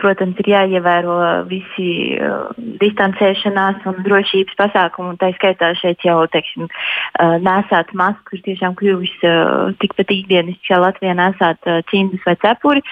[0.00, 1.16] Protams, ir jāievēro
[1.50, 2.48] visi uh,
[2.80, 8.76] distancēšanās un drošības pasākumi, un tā skaitā šeit jau teiksim, uh, nesāt masku ir tiešām
[8.80, 12.84] kļuvis uh, tikpat ikdienišķi, kā Latvijā nesāt uh, cimdus vai cepuri.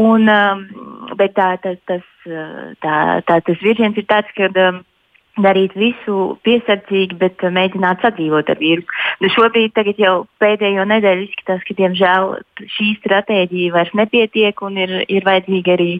[0.00, 0.66] Un, um,
[1.20, 4.52] bet tā, tā, tas, uh, tā, tā, tas virziens ir tāds, ka.
[4.68, 4.84] Um,
[5.42, 8.88] darīt visu piesardzīgi, bet uh, mēģināt sadzīvot ar vīrusu.
[9.20, 12.32] Nu, šobrīd jau pēdējo nedēļu izskatās, ka diemžēl
[12.76, 15.90] šī stratēģija vairs nepietiek un ir, ir vajadzīgi arī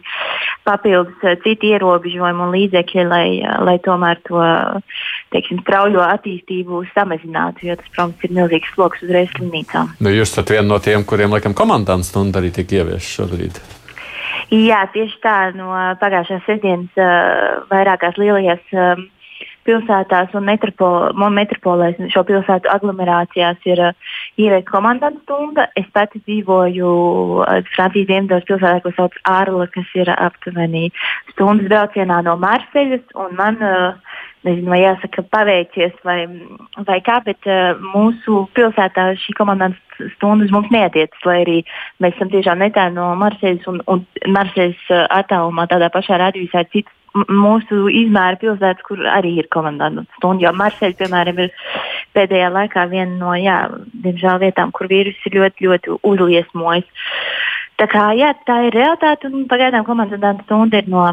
[0.67, 4.43] papildus uh, citi ierobežojumi un līdzekļi, lai, uh, lai tomēr to
[5.35, 9.97] teiksim, straujo attīstību samazinātu, jo tas, protams, ir milzīgs sloks uzreiz slimnīcām.
[10.01, 13.59] Nu, jūs esat viena no tiem, kuriem laikam komandas stunda arī tiek ieviesta šobrīd.
[14.53, 15.35] Jā, tieši tā.
[15.57, 19.01] No pagājušās sestdienas uh, vairākās lielajās uh,
[19.67, 25.67] pilsētās un metropol, metropolēs, šo pilsētu aglomerācijās ir uh, ieviesta komandanta stunda.
[25.79, 26.93] Es pati dzīvoju
[27.41, 30.87] uh, Francijas dienvidos pilsētā, ko sauc Ārla, kas ir aptuveni
[31.33, 33.05] stundas braucienā no Marseļas.
[33.37, 36.19] Man uh, nezinu, vai jāsaka paveicies vai,
[36.87, 39.77] vai kā, bet uh, mūsu pilsētā šī komandas
[40.15, 41.57] stundas mums neatiecas, lai arī
[42.03, 46.71] mēs esam tiešām netālu no Marseļas un, un Marseļas uh, attālumā tādā pašā radījumā ir
[46.75, 50.47] citas mūsu izmēra pilsētas, kur arī ir komandanta stunda.
[50.47, 51.53] Jo Marseļa, piemēram, ir
[52.17, 53.59] pēdējā laikā viena no, jā,
[54.05, 57.07] diemžēl, vietām, kur vīruss ir ļoti, ļoti uzliesmojis.
[57.77, 61.11] Tā kā jā, tā ir realitāte, un pagaidām komandanta stunda ir no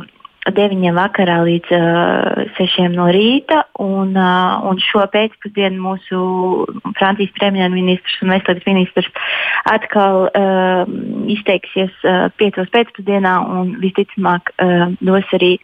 [0.53, 3.63] 9 vakarā līdz uh, 6 no rīta.
[3.81, 6.19] Un, uh, un šo pēcpusdienu mūsu
[6.99, 9.09] Francijas premjerministrs un veselības ministrs
[9.71, 10.85] atkal uh,
[11.33, 15.57] izteiksies uh, 5 pēcpusdienā un visticamāk uh, dos arī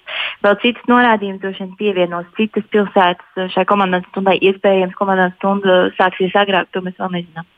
[0.45, 4.39] vēl citas norādījumus, droši vien pievienos citas pilsētas šai komandas stundai.
[4.41, 7.49] Iespējams, komandas stunda sāksies agrāk, to mēs vēl nezinām.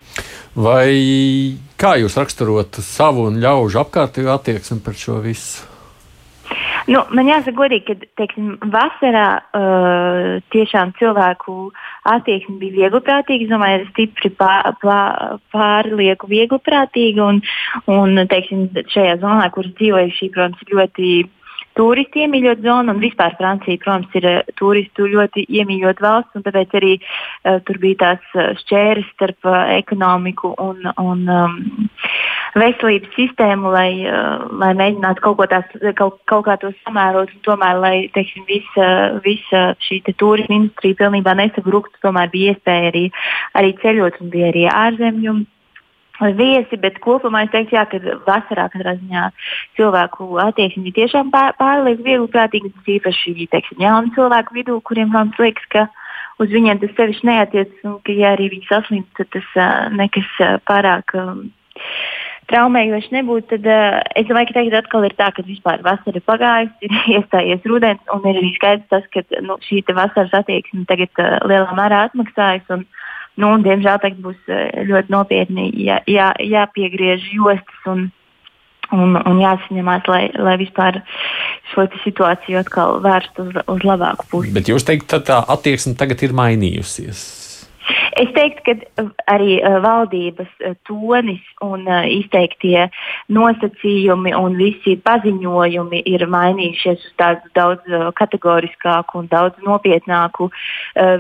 [0.59, 0.89] Vai
[1.81, 5.72] kā jūs raksturotu savu un ļaužu apkārtējo attieksmi par šo visu?
[6.91, 11.57] Nu, man jāsaka, godīgi, ka teiksim, vasarā uh, tiešām cilvēku
[12.11, 13.47] attieksme bija viegliprātīga.
[13.47, 14.73] Es domāju, ka stipri pār,
[15.55, 17.29] pārlieku viegliprātīga.
[17.29, 17.43] Un,
[17.93, 21.13] un teiksim, šajā zonā, kur dzīvoju, šī, protams, ir ļoti
[21.79, 26.77] turistu iemīļot zonu, un vispār Francija, protams, ir uh, turistu ļoti iemīļot valsts, un tāpēc
[26.81, 31.57] arī uh, tur bija tās uh, šķēres starp uh, ekonomiku un, un um,
[32.59, 37.81] veselības sistēmu, lai, uh, lai mēģinātu kaut, tās, kaut, kaut kā to samērot, un tomēr,
[37.83, 38.91] lai teiksim, visa,
[39.25, 43.09] visa šī te turisma industrija pilnībā nesabruktu, tomēr bija iespēja arī,
[43.59, 45.41] arī ceļot, un bija arī ārzemju
[46.39, 49.29] viesi, bet kopumā es teiktu, jā, ka vasarā katrā ziņā
[49.79, 52.73] cilvēku attieksme ir tiešām pār, pārlieku viegli prātīga.
[52.77, 55.87] Tas īpaši teiksim, jaunu cilvēku vidū, kuriem, protams, liekas, ka
[56.43, 60.29] uz viņiem tas sevišķi neatiecas un ka, ja arī viņi saslimst, tad tas uh, nekas
[60.41, 61.17] uh, pārāk.
[61.19, 61.49] Um,
[62.51, 66.25] Traumējoši nebūtu, tad uh, es domāju, ka tagad atkal ir tā, ka vispār vasara ir
[66.27, 71.23] pagājusi, ir iestājies rudens, un ir arī skaidrs tas, ka nu, šī vasaras attieksme tagad
[71.23, 72.67] uh, lielā mērā atmaksājas.
[72.75, 73.02] Un, uh,
[73.41, 78.11] Nu, diemžēl tagad būs eh, ļoti nopietni jā, jā, jāpiegriež jostas un,
[78.93, 81.01] un, un jāsaņemās, lai, lai vispār
[81.73, 84.53] šo situāciju atkal vērstu uz, uz labāku pusi.
[84.53, 87.42] Bet jūs teikt, ka tā attieksme tagad ir mainījusies?
[88.21, 92.89] Es teiktu, ka uh, arī uh, valdības uh, tonis un izteiktie
[93.33, 100.49] nosacījumi un visi paziņojumi ir mainījušies uz tādu daudz kategoriskāku un daudz nopietnāku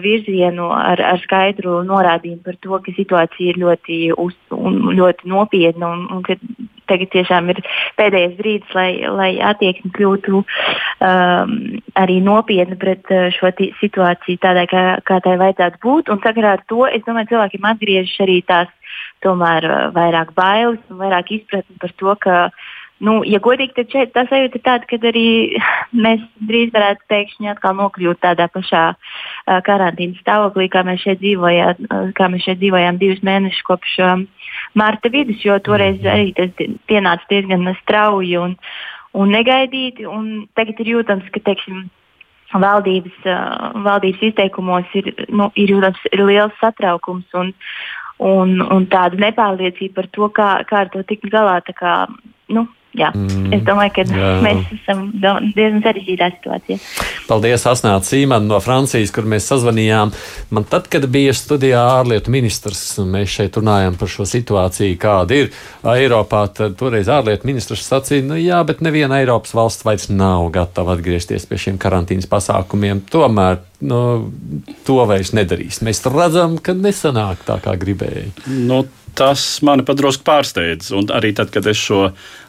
[0.03, 6.07] virzienu ar, ar skaidru norādījumu par to, ka situācija ir ļoti, uz, ļoti nopietna un,
[6.17, 6.39] un ka
[6.93, 7.63] tagad tiešām ir
[7.99, 11.57] pēdējais brīdis, lai, lai attieksme kļūtu um,
[11.99, 13.51] arī nopietna pret uh, šo
[13.81, 16.13] situāciju tādai, kā, kā tai vajadzētu būt.
[16.13, 18.71] Un sakarā ar to, es domāju, cilvēkiem atgriežas arī tās
[19.25, 22.39] tomēr uh, vairāk bailes un vairāk izpratni par to, ka
[23.03, 25.27] Nu, ja godīgi, tad šeit tā sajūta ir tāda, ka arī
[26.05, 31.89] mēs drīz varētu pēkšņi atkal nokļūt tādā pašā uh, karantīnas stāvoklī, kā mēs šeit dzīvojām,
[31.89, 34.27] uh, kā mēs šeit dzīvojām divus mēnešus kopš um,
[34.79, 36.13] marta vidus, jo toreiz mhm.
[36.13, 38.55] arī tas pienāca diezgan strauji un,
[39.19, 40.07] un negaidīti.
[40.07, 41.89] Un tagad ir jūtams, ka teiksim,
[42.53, 47.27] valdības, uh, valdības izteikumos ir, nu, ir jūtams ir liels satraukums.
[47.35, 47.51] Un,
[48.23, 51.59] un, un tāda nepārliecība par to, kā, kā ar to tikt galā.
[51.75, 52.05] Kā,
[52.53, 54.31] nu, jā, mm, es domāju, ka jā.
[54.45, 56.79] mēs esam diezgan sarežģītā situācijā.
[57.29, 60.13] Paldies, Asnēta Sīmana no Francijas, kur mēs sazvanījām.
[60.53, 65.41] Man tad, kad bija studijā ārlietu ministrs, un mēs šeit runājām par šo situāciju, kāda
[65.43, 65.51] ir
[65.95, 70.97] Eiropā, tad toreiz ārlietu ministrs sacīja, nu jā, bet neviena Eiropas valsts vairs nav gatava
[70.97, 73.05] atgriezties pie šiem karantīnas pasākumiem.
[73.13, 74.01] Tomēr nu,
[74.87, 75.81] to vairs nedarīs.
[75.85, 78.29] Mēs redzam, ka nesanāk tā, kā gribēja.
[78.47, 78.83] Nu,
[79.15, 80.93] tas mani padrusku pārsteidz.
[80.97, 82.05] Un arī tad, kad es šo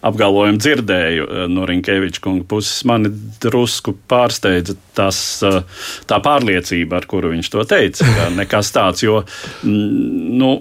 [0.05, 3.11] apgalvojumu dzirdēju eh, no Rinkeviča kunga puses, mani
[3.43, 5.61] drusku pārsteidza tas, eh,
[6.09, 8.07] tā pārliecība, ar kuru viņš to teica.
[8.39, 10.55] Nekas tāds, jo mm, nu,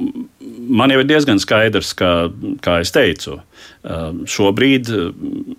[0.72, 2.12] man jau ir diezgan skaidrs, ka,
[2.64, 4.04] kā es teicu, eh,
[4.36, 4.92] šobrīd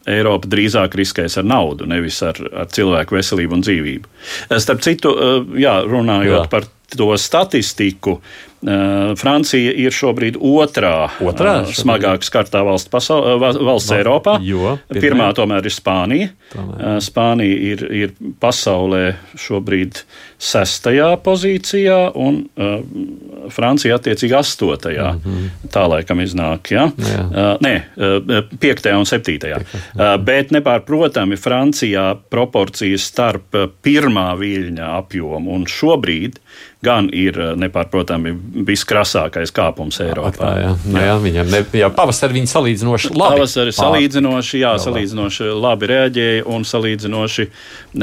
[0.09, 4.15] Eiropa drīzāk riskēs ar naudu, nevis ar, ar cilvēku veselību un dzīvību.
[4.59, 5.11] Starp citu,
[5.59, 6.47] jā, runājot jā.
[6.51, 6.82] par to
[7.17, 8.19] statistiku,
[9.19, 11.79] Francija ir šobrīd otrā, otrā šobrīd.
[11.81, 14.35] smagāk skartā valsts, pasaul, valsts no, Eiropā.
[14.39, 15.01] Jo, pirmā.
[15.03, 16.29] pirmā tomēr ir Spānija.
[16.53, 17.01] Tomēr.
[17.03, 20.03] Spānija ir, ir pasaulē šobrīd
[20.43, 25.11] sestajā pozīcijā, un uh, Francija attiecīgi astotajā.
[25.17, 25.67] Mm -hmm.
[25.73, 26.71] Tā laikam iznāk.
[26.71, 26.87] Ja?
[26.97, 27.25] Jā.
[27.27, 29.59] Uh, nē, uh, piektajā un septītajā.
[29.59, 36.39] Uh, bet nepārprotami Francijā proporcijas starp pirmā viļņa apjomu un šobrīd
[36.83, 38.33] gan ir nepārprotami
[38.67, 40.39] viskrasākais kāpums Eiropā.
[40.39, 40.71] Tā, jā.
[40.85, 43.37] Nu, jā, viņam ne, jā, pavasarī viņi salīdzinoši labi.
[43.39, 47.47] Pavasarī salīdzinoši, jā, salīdzinoši labi reaģēja un salīdzinoši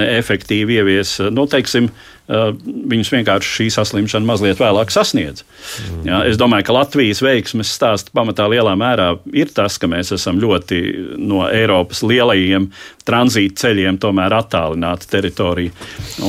[0.07, 1.91] efektīvi ievies, nu, teiksim,
[2.31, 5.43] viņus vienkārši šī saslimšana mazliet vēlāk sasniedz.
[5.43, 6.03] Mm.
[6.07, 10.39] Ja, es domāju, ka Latvijas veiksmes stāsts pamatā lielā mērā ir tas, ka mēs esam
[10.43, 10.81] ļoti
[11.19, 12.71] no Eiropas lielajiem
[13.09, 15.75] tranzīta ceļiem tomēr attālināta teritorija,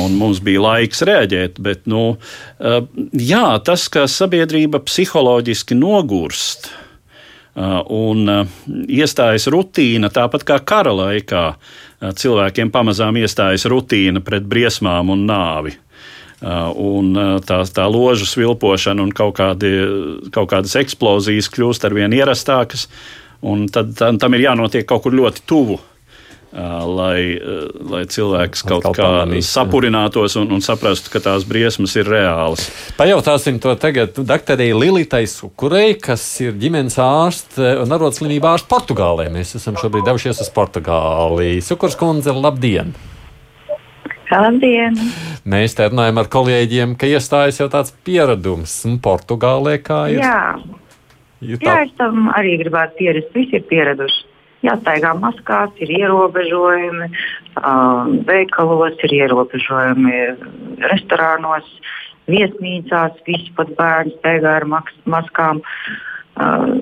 [0.01, 1.61] un mums bija laiks reaģēt.
[1.61, 2.79] Bet, nu, uh,
[3.13, 6.71] jā, tas, ka sabiedrība psiholoģiski nogurst.
[7.51, 8.47] Uh, un
[8.87, 11.45] iestājas rutīna, tāpat kā kara laikā,
[12.01, 15.75] cilvēkiem pamazām iestājas rutīna pret briesmām un nāvi.
[16.41, 19.69] Uh, un uh, tā, tā ložu svilpošana un kaut, kādi,
[20.33, 22.87] kaut kādas eksplozijas kļūst ar vien ierastākas.
[23.73, 25.77] Tad tam, tam ir jānotiek kaut kur ļoti tuvu.
[26.51, 27.37] Uh, lai,
[27.93, 32.65] lai cilvēks kaut kā pamanīs, sapurinātos un, un saprastu, ka tās briesmas ir reālas.
[32.97, 39.29] Pajautāsim to tagad doktorai Lilitai Sukurei, kas ir ģimenes ārste un arotslimība ārste Portugālē.
[39.31, 41.61] Mēs esam šobrīd devušies uz Portugāli.
[41.63, 42.97] Sukurs kundze, labdien!
[44.39, 44.95] Labdien!
[45.51, 48.73] Mēs te runājam ar kolēģiem, ka iestājas jau tāds pieredums.
[48.87, 50.21] Un Portugālē kā ir?
[50.21, 50.41] Jā,
[51.43, 51.65] ir tā...
[51.65, 53.33] Jā es tam arī gribētu pierast.
[53.35, 54.27] Visi ir pieraduši.
[54.61, 57.07] Jāstaigā maskās, ir ierobežojumi,
[57.57, 60.19] uh, veikalos ir ierobežojumi,
[60.85, 61.65] restorānos,
[62.29, 65.63] viesnīcās, visi pat bērni staigā ar maskām.
[66.37, 66.77] Uh,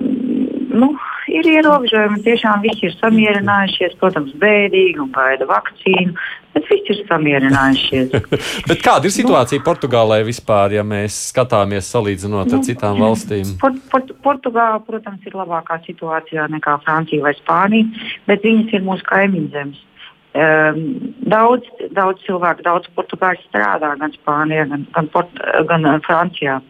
[0.76, 0.92] nu,
[1.32, 6.14] ir ierobežojumi, tiešām visi ir samierinājušies, protams, bēdīgi un gaida vakcīnu,
[6.54, 8.14] bet visi ir samierinājušies.
[8.70, 13.54] bet kāda ir situācija nu, Portugālē vispār, ja mēs skatāmies salīdzinot nu, ar citām valstīm?
[13.62, 19.06] Port, port, Portugāla, protams, ir labākā situācijā nekā Francija vai Spānija, bet viņas ir mūsu
[19.10, 19.86] kaimiņu zemes.
[20.30, 20.84] Um,
[21.26, 26.60] daudz, daudz cilvēku, daudz portugāļu strādā gan Spānijā, gan, gan, Port, gan Francijā.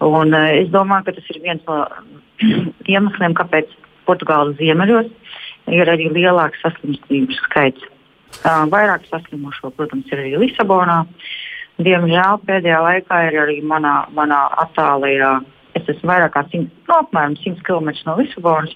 [0.00, 1.82] Un, uh, es domāju, ka tas ir viens no
[2.94, 3.74] iemesliem, kāpēc
[4.08, 5.12] Portugāles ziemeļos
[5.76, 7.84] ir arī lielāks saslimstības skaits.
[8.72, 11.02] Vairāk saslimušo, protams, ir arī Lisabonā.
[11.80, 15.38] Diemžēl pēdējā laikā ir arī manā, manā attālajā,
[15.78, 18.74] es esmu vairāk kā 100, no, apmēram 100 km no Lisabonas,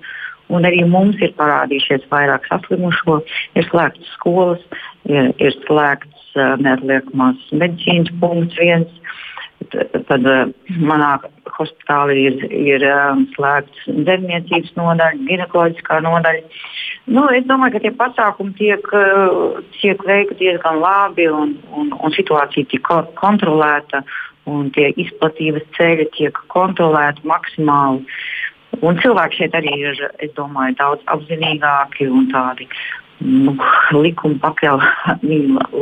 [0.53, 3.21] un arī mums ir parādījušies vairāk saslimušo.
[3.59, 4.63] Ir slēgts skolas,
[5.09, 9.01] ir, ir slēgts neatliekamās medicīnas punkts viens.
[9.75, 10.27] Tad
[10.85, 11.15] manā
[11.57, 12.85] hospitālī ir, ir
[13.35, 16.45] slēgts dzemniecības nodaļa, ginekoloģiskā nodaļa.
[17.05, 22.15] Nu, es domāju, ka tie pasākumi tiek, uh, tiek veikti diezgan labi un, un, un
[22.17, 24.01] situācija tiek kontrolēta
[24.49, 28.05] un tie izplatības ceļi tiek kontrolēti maksimāli.
[28.85, 32.67] Un cilvēki šeit arī ir, es domāju, daudz apzinīgāki un tādi
[33.25, 33.55] nu,
[33.97, 34.83] likumi pakļauj,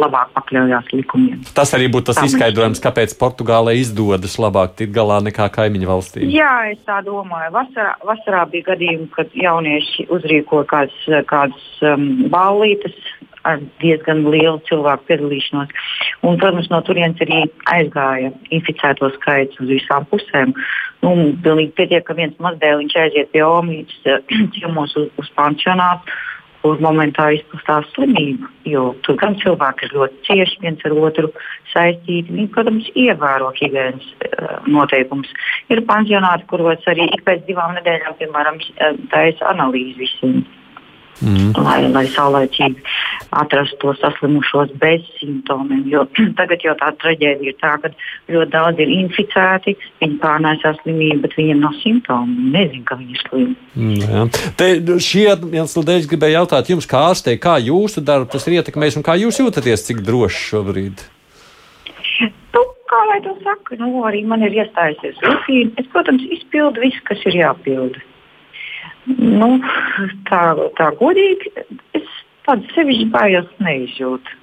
[0.02, 1.40] labāk pakļaujās likumiem.
[1.56, 6.30] Tas arī būtu tas tā izskaidrojums, kāpēc Portugālē izdodas labāk tikt galā nekā kaimiņu valstīm.
[6.32, 7.52] Jā, es tā domāju.
[7.56, 12.96] Vasarā, vasarā bija gadījumi, kad jaunieši uzrīkoja kādas, kādas um, ballītes
[13.48, 15.72] ar diezgan lielu cilvēku piedalīšanos.
[16.22, 20.54] Un, protams, no turienes arī aizgāja inficēto skaits uz visām pusēm.
[21.02, 23.98] Nu, pilnīgi pietiek, ka viens mazdēliņš aiziet pie omītes
[24.54, 26.14] ciemos uz, uz pansionātu
[26.62, 28.48] kur momentā izplatās slimība.
[28.68, 31.32] Jo tur gan cilvēki ir ļoti cieši viens ar otru
[31.72, 32.30] saistīti.
[32.30, 35.30] Viņi, protams, ievēro higiēnas uh, noteikumus.
[35.72, 40.42] Ir pansionāti, kuros arī ik pēc divām nedēļām, piemēram, eh, taisa analīzi visiem
[41.22, 41.52] mm.
[41.62, 42.82] lai, lai saulēcīgi
[43.32, 45.84] atrastu to saslimušos bez simptomiem.
[45.90, 46.04] Jo
[46.40, 47.92] tagad jau tā traģēdija ir tā, ka
[48.32, 52.36] ļoti daudz ir inficēti, viņi pārnēsā slimību, bet viņiem nav simptomu.
[52.36, 53.56] Viņi nezina, ka viņi ir slimi.
[53.72, 54.70] Mm, Te,
[55.02, 59.06] šie iemesli dēļ gribēju jautāt jums, kā ārstei, kā jūsu darbu tas ir ietekmējis un
[59.06, 61.04] kā jūs jūtaties, cik droši šobrīd?
[62.52, 65.72] Nu, kā lai to saka, nu, arī man ir iestājusies rutīna.
[65.80, 68.02] Es, protams, izpildu visu, kas ir jāpilda.
[69.06, 69.56] Nu,
[70.28, 70.42] tā,
[70.78, 71.50] tā godīgi,
[71.98, 72.06] es
[72.46, 74.38] tādu sevišķu bailes neizjūtu.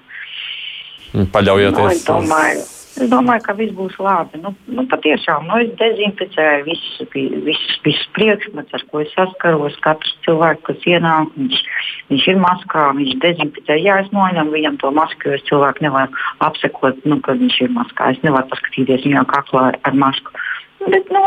[1.34, 2.68] Paļaujieties nu, domāju,
[3.00, 4.42] Es domāju, ka viss būs labi.
[4.44, 9.78] Nu, nu, patiešām, nu, es dezinficēju visus, visus, visus priekšmetus, ar ko es saskaros.
[9.86, 11.62] Katrs cilvēks, kas ienāk, viņš,
[12.12, 13.78] viņš ir maskā, viņš dezinficē.
[13.80, 17.76] Jā, es noņemu viņam to masku, jo es cilvēku nevaru apsekot, nu, kad viņš ir
[17.78, 18.12] maskā.
[18.16, 20.36] Es nevaru paskatīties viņam kaklā ar masku.
[20.80, 21.22] Bet nu,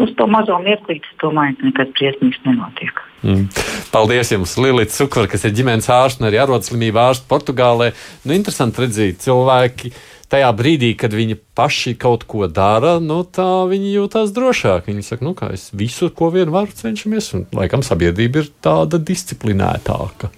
[0.00, 3.02] uz to mazo mirklīti, domāju, ka nekas briesmīgs nenotiek.
[3.26, 3.44] Mm.
[3.92, 7.90] Paldies jums, Lilija Cukura, kas ir ģimenes ārsts un arī arodslimība ārsts Portugālē.
[8.24, 9.92] Nu, interesanti redzēt cilvēki
[10.32, 14.88] tajā brīdī, kad viņi paši kaut ko dara, nu, tā viņi jūtas drošāk.
[14.88, 19.02] Viņi saka, nu, kā es visu, ko vien varu, cenšamies, un laikam sabiedrība ir tāda
[19.02, 20.32] disciplinētāka.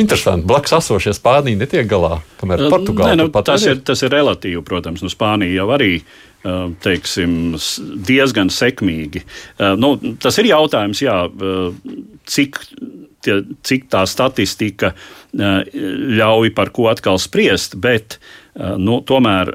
[0.00, 0.46] Interesanti.
[0.48, 3.82] Blakus esošie Spānija netiek galā, kamēr Portugāla nu, tas ir.
[3.84, 5.02] Tas ir relatīvi, protams.
[5.04, 5.98] Nu, Spānija jau arī
[6.82, 7.54] teiksim,
[8.06, 9.22] diezgan sekmīgi.
[9.78, 11.16] Nu, tas ir jautājums, jā,
[12.26, 12.58] cik,
[13.22, 14.92] tie, cik tā statistika
[15.32, 18.18] ļauj par ko atkal spriest, bet
[18.54, 19.54] nu, tomēr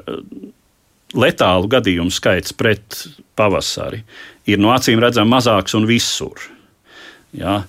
[1.18, 3.02] letālu gadījumu skaits pret
[3.38, 4.02] pavasari
[4.48, 6.40] ir no acīm redzami mazāks un visur.
[7.36, 7.62] Ja?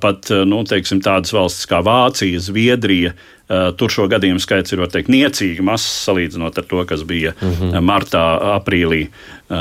[0.00, 3.12] Pat nu, teiksim, tādas valstis kā Vācija, Zviedrija,
[3.48, 7.80] tur šo gadījumu skaits ir teikt, niecīgi mazs salīdzinot ar to, kas bija mm -hmm.
[7.80, 8.24] martā,
[8.56, 9.06] aprīlī,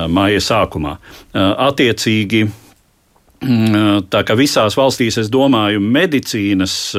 [0.09, 0.97] maija sākumā.
[1.67, 2.47] Attiecīgi,
[4.09, 6.95] tā kā visās valstīs, es domāju, medicīnas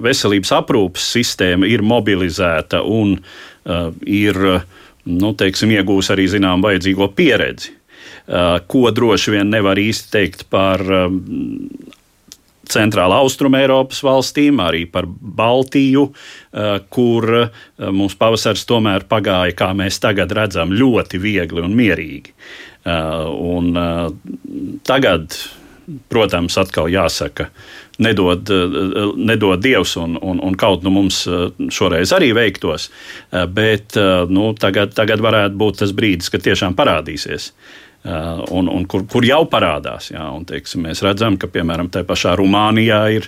[0.00, 3.18] veselības aprūpes sistēma ir mobilizēta un
[4.06, 4.38] ir
[5.06, 7.74] nu, teiksim, iegūs arī zinām vajadzīgo pieredzi.
[8.66, 10.82] Ko droši vien nevar īsti teikt par
[12.72, 17.50] centrāla austruma Eiropas valstīm, arī par Baltiju, uh, kur uh,
[17.90, 22.34] mums pavasaris tomēr pagāja, kā mēs tagad redzam, ļoti viegli un mierīgi.
[22.86, 23.72] Uh, un
[24.86, 25.34] tagad,
[26.10, 27.48] protams, atkal jāsaka,
[27.98, 28.46] nedod,
[29.18, 31.24] nedod Dievs, un, un, un kaut nu mums
[31.72, 32.90] šoreiz arī veiktos,
[33.56, 33.98] bet
[34.30, 37.50] nu, tagad, tagad varētu būt tas brīdis, kad tiešām parādīsies.
[38.06, 40.12] Un, un kur, kur jau parādās.
[40.12, 43.26] Jā, un, teiksim, mēs redzam, ka piemēram tā pašā Rumānijā ir,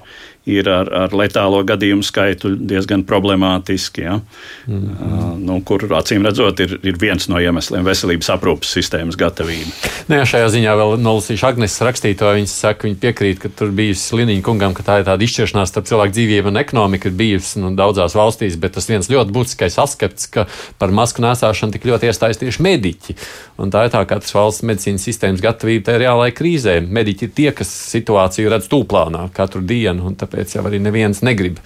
[0.49, 4.05] ir ar, ar letālo gadījumu skaitu diezgan problemātiski.
[4.05, 4.19] Ja?
[4.67, 5.39] Mm -hmm.
[5.45, 9.73] nu, kur acīm redzot, ir, ir viens no iemesliem veselības aprūpes sistēmas gatavība.
[10.09, 12.33] Nu, jā, šajā ziņā vēl nolasīšu Agnēs rakstīto.
[12.35, 15.87] Viņa saka, viņa piekrīt, ka tur bijusi Liniņa kungam, ka tā ir tāda izšķiršanās starp
[15.87, 20.27] cilvēku dzīvību un ekonomiku ir bijusi nu, daudzās valstīs, bet tas viens ļoti būtiskais aspekts,
[20.27, 20.47] ka
[20.79, 23.17] par masku nēsāšanu tik ļoti iestājas tieši mediķi.
[23.59, 26.79] Un tā ir tā katras valsts medicīnas sistēmas gatavība tajā reālajā krīzē.
[26.81, 31.59] Mediķi ir tie, kas situāciju redz tūplānā katru dienu, tāpēc jau arī neviens negrib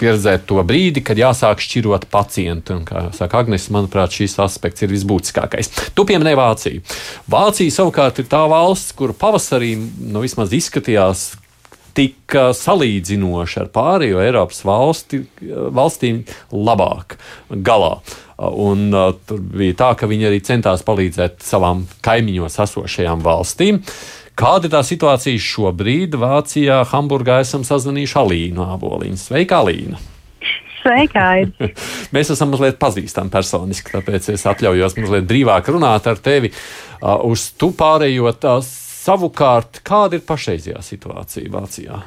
[0.00, 2.78] pieredzēt to brīdi, kad jāsāk šķirot pacientu.
[2.78, 5.70] Un, kā saka Agnēs, manuprāt, šis aspekts ir visbūtiskākais.
[5.94, 6.82] Tu pieminēji Vāciju.
[7.30, 11.34] Vācija savukārt ir tā valsts, kur pavasarī nu, vismaz izskatījās
[11.94, 17.18] tika salīdzinoši ar pārējo Eiropas valsti, valstīm labāk
[17.62, 18.00] galā.
[18.34, 23.78] Un, uh, tur bija tā, ka viņi arī centās palīdzēt savām kaimiņos esošajām valstīm.
[24.34, 27.38] Kāda ir tā situācija šobrīd Vācijā, Hamburgā?
[27.44, 29.18] Esam sazvanījuši Alīnu Āboliņu.
[29.20, 30.00] Sveika, Alīna!
[30.80, 31.28] Sveika!
[32.14, 37.46] Mēs esam mazliet pazīstami personiski, tāpēc es atļaujos mazliet brīvāk runāt ar tevi uh, uz
[37.54, 38.48] tu pārējot.
[38.50, 38.74] Uh,
[39.04, 42.02] savukārt, kāda ir pašreizējā situācija Vācijā?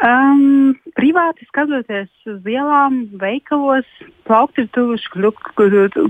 [0.00, 0.72] Um,
[1.06, 3.86] privāti skatoties uz ielām, veikalos,
[4.26, 5.10] plaukti ir tuvuši,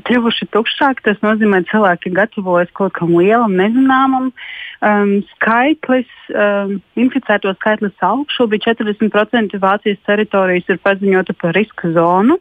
[0.07, 1.05] kļuvuši tukšāki.
[1.05, 4.33] Tas nozīmē, ka cilvēki gatavojas kaut kam lielam, nezināmam.
[4.81, 8.25] Um, skaitlis, um, inficēto skaitlis aug.
[8.33, 12.39] Šobrīd 40% Vācijas teritorijas ir paziņota par riska zonu.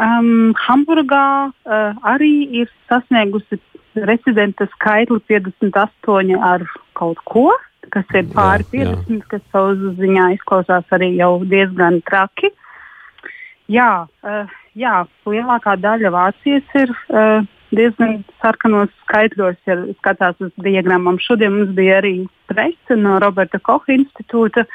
[0.00, 3.60] Um, Hamburgā uh, arī ir sasniegusi
[4.00, 6.64] rezidenta skaitli 58 ar
[6.96, 7.50] kaut ko
[7.94, 9.28] kas ir pāri jā, 50, jā.
[9.30, 12.52] kas savā ziņā izklausās arī jau diezgan traki.
[13.70, 14.96] Jā, uh, jā
[15.30, 21.20] lielākā daļa Vācijas ir uh, diezgan sarkanos skaitļos, ja skatās uz diagrammām.
[21.22, 22.16] Šodien mums bija arī
[22.50, 24.66] presa no Roberta Kocha institūta.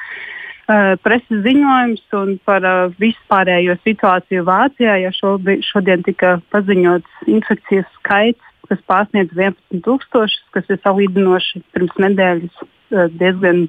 [0.65, 2.07] Uh, preses ziņojums
[2.47, 10.39] par uh, vispārējo situāciju Vācijā, jo šobi, šodien tika paziņots infekcijas skaits, kas pārsniedz 11,000,
[10.55, 12.63] kas ir salīdzinoši pirms nedēļas
[13.19, 13.67] diezgan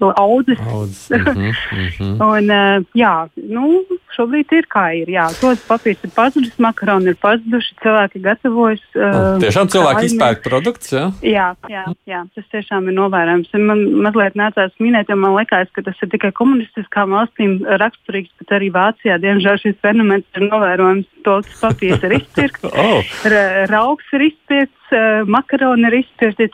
[0.00, 0.58] audzis.
[0.72, 1.10] audzis.
[1.10, 2.12] Mm -hmm, mm -hmm.
[2.36, 3.84] un, uh, jā, nu,
[4.16, 5.08] šobrīd ir kā ir.
[5.08, 8.82] Jā, tos papīrs ir pazudis, makaroni ir pazuduši, cilvēki gatavojas.
[8.94, 11.06] Uh, tiešām cilvēki izpērk produktus, jā?
[11.22, 13.52] Jā, jā, jā, tas tiešām ir novērojams.
[13.54, 18.48] Man mazliet nācās minēt, jo man liekas, ka tas ir tikai komunistiskām valstīm raksturīgs, bet
[18.56, 21.06] arī Vācijā, diemžēl, šis fenomens ir novērojams.
[21.24, 23.04] Toks papīrs ir izpirkts, oh.
[23.24, 24.79] Ra rauks ir izpirkts,
[25.26, 26.48] makaroni ir izpirkti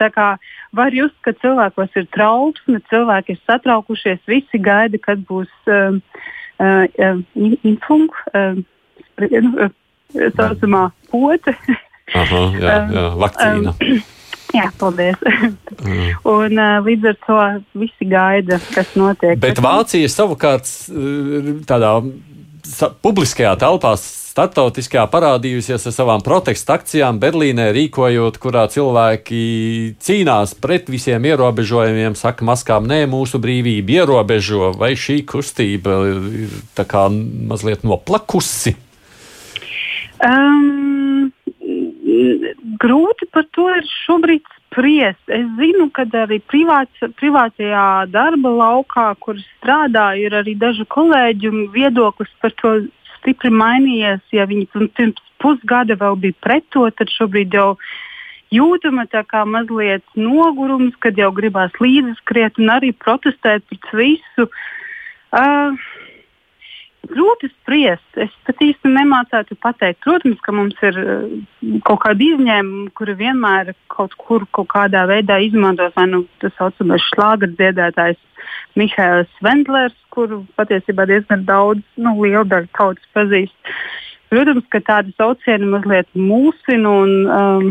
[0.76, 5.96] var just, ka cilvēkos ir trauksme, cilvēki ir satraukušies, visi gaida, kad būs uh,
[6.60, 7.20] uh,
[7.64, 8.58] infunk, uh,
[9.20, 9.70] nu,
[10.14, 11.56] tā saucamā pote.
[12.14, 13.74] Aha, jā, jā, vakcīna.
[13.74, 14.04] Um,
[14.58, 15.18] jā, paldies.
[15.80, 16.12] Mm.
[16.22, 17.40] Un, uh, līdz ar to
[17.82, 19.40] visi gaida, kas notiek.
[19.42, 20.70] Bet Vācija savukārt
[21.68, 21.96] tādā
[23.04, 23.94] publiskajā telpā
[24.36, 29.40] startautiskajā parādījusies ar savām protesta akcijām Berlīnē, rīkojot, kurā cilvēki
[30.02, 36.84] cīnās pret visiem ierobežojumiem, saka, maskām nē, mūsu brīvība ierobežo, vai šī kustība ir tā
[36.88, 38.76] kā mazliet noplakusi?
[40.26, 41.32] Um,
[42.80, 45.24] grūti par to ir šobrīd spriest.
[45.32, 52.28] Es zinu, ka arī privāts, privātajā darba laukā, kur strādā, ir arī daži kolēģi viedoklis
[52.42, 52.84] par to
[53.16, 54.20] stipri mainījies.
[54.32, 57.76] Ja viņi pirms pusgada vēl bija pret to, tad šobrīd jau
[58.52, 64.50] jūtama tā kā mazliet nogurums, kad jau gribās līdzskriet un arī protestēt pret visu.
[65.32, 65.72] Uh,
[67.10, 68.06] grūti spriest.
[68.20, 70.02] Es pat īsti nemācētu pateikt.
[70.04, 70.98] Protams, ka mums ir
[71.86, 75.94] kaut kādi izņēmumi, kuri vienmēr kaut kur kaut kādā veidā izmantos.
[75.96, 78.20] Vai nu tas saucamais šlāgerdziedātājs
[78.76, 83.56] Mihails Vendlers, kuru patiesībā diezgan daudz, nu, liela daļa tautas pazīst.
[84.32, 87.68] Protams, ka tādi saucieni mazliet mūsina un um,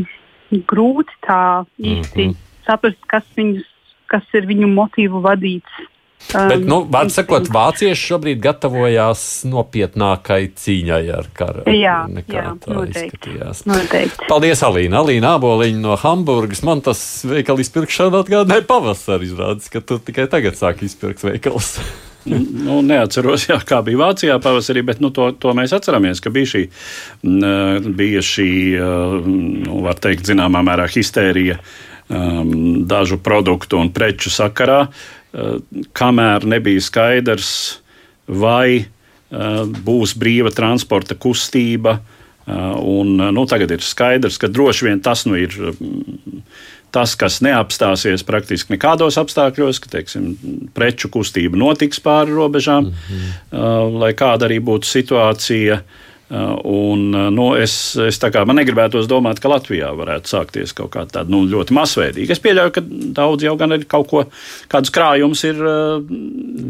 [0.72, 2.38] grūti tā īsti mm -hmm.
[2.68, 3.68] saprast, kas, viņus,
[4.08, 5.84] kas ir viņu motīvu vadīts.
[6.34, 11.66] Um, Bet, nu, var sakot, vācieši šobrīd gatavojās nopietnākai cīņai ar karu.
[11.70, 11.99] Jā,
[12.32, 13.36] jā noteikti,
[13.70, 14.26] noteikti.
[14.28, 15.03] Paldies, Alīna.
[15.03, 16.63] Alīna Aboliņa no Hamburgas.
[16.66, 16.99] Man tas
[17.30, 19.30] veikala izpirkšana atgādināja pavasarī.
[19.30, 21.76] Izrādās, ka tu tikai tagad sāki izpirkt veikals.
[22.66, 26.51] nu, neatceros, jā, kā bija Vācijā pavasarī, bet nu, to, to mēs atceramies, ka bija
[26.55, 26.63] šī,
[27.95, 28.49] bija šī
[29.30, 31.59] nu, var teikt, zināmā mērā histērija
[32.09, 34.88] um, dažu produktu un preču sakarā.
[35.36, 35.56] Eh,
[35.96, 37.50] kamēr nebija skaidrs,
[38.28, 41.98] vai eh, būs brīva transporta kustība.
[42.46, 46.40] Eh, un, nu, tagad ir skaidrs, ka droši vien tas nu, ir mm,
[46.96, 50.32] tas, kas neapstāsies praktiski nekādos apstākļos, ka teiksim,
[50.78, 54.00] preču kustība notiks pāri robežām, mm -hmm.
[54.00, 55.82] lai kāda arī būtu situācija.
[55.82, 60.90] Uh, un, uh, nu, es, es kā, man negribētos domāt, ka Latvijā varētu sākties kaut
[60.96, 62.34] kāda tāda nu, ļoti masveidīga.
[62.34, 62.84] Es pieļauju, ka
[63.20, 64.24] daudz jau gan ir kaut ko,
[64.72, 66.02] kādus krājumus ir uh,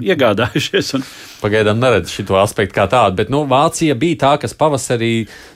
[0.03, 0.93] iegādājušies.
[0.99, 1.07] Un...
[1.39, 5.13] Pagaidām neredzu šo aspektu kā tādu, bet nu, Vācija bija tā, kas pavasarī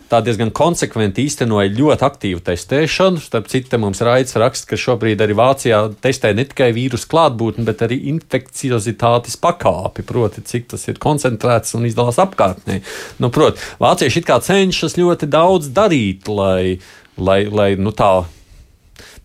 [0.10, 3.22] tā diezgan konsekventi īstenoja ļoti aktīvu testēšanu.
[3.24, 7.84] Starp citu, mums Raits raksta, ka šobrīd arī Vācijā testē ne tikai vīrusu klātbūtni, bet
[7.86, 12.82] arī infekciozitātes pakāpi, proti, cik tas ir koncentrēts un izdalās apkārtnē.
[13.22, 16.80] Nu, proti, vācieši it kā cenšas ļoti daudz darīt, lai,
[17.18, 18.14] lai, lai nu, tā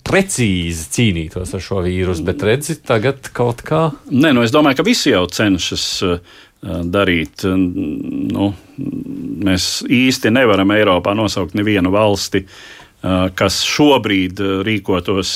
[0.05, 3.87] precīzi cīnītos ar šo vīrusu, bet redzi, tagad kaut kā.
[4.13, 5.87] Nē, nu es domāju, ka visi jau cenšas
[6.65, 7.45] darīt.
[7.45, 8.53] Nu,
[9.35, 12.45] mēs īsti nevaram Eiropā nosaukt nevienu valsti,
[13.37, 15.33] kas šobrīd rīkotos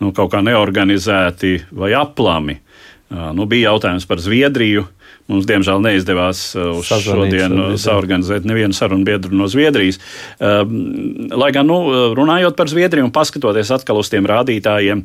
[0.00, 2.60] nu, kaut kā neorganizēti vai aplami.
[3.06, 4.86] Nu, bija jautājums par Zviedriju.
[5.26, 9.98] Mums, diemžēl, neizdevās uz šodienu saorganizēt nevienu sarunu biedru no Zviedrijas.
[10.38, 11.78] Lai gan, nu,
[12.14, 15.02] runājot par Zviedriju un paskatoties atkal uz tiem rādītājiem,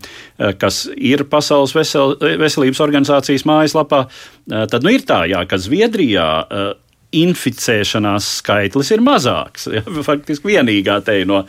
[0.61, 4.03] kas ir Pasaules vesel, veselības organizācijas mājaslapā,
[4.45, 6.29] tad nu, ir tā, jā, ka Zviedrijā
[7.11, 9.67] inficēšanās skaitlis ir mazāks.
[9.71, 11.43] Ja, faktiski vienīgā te no,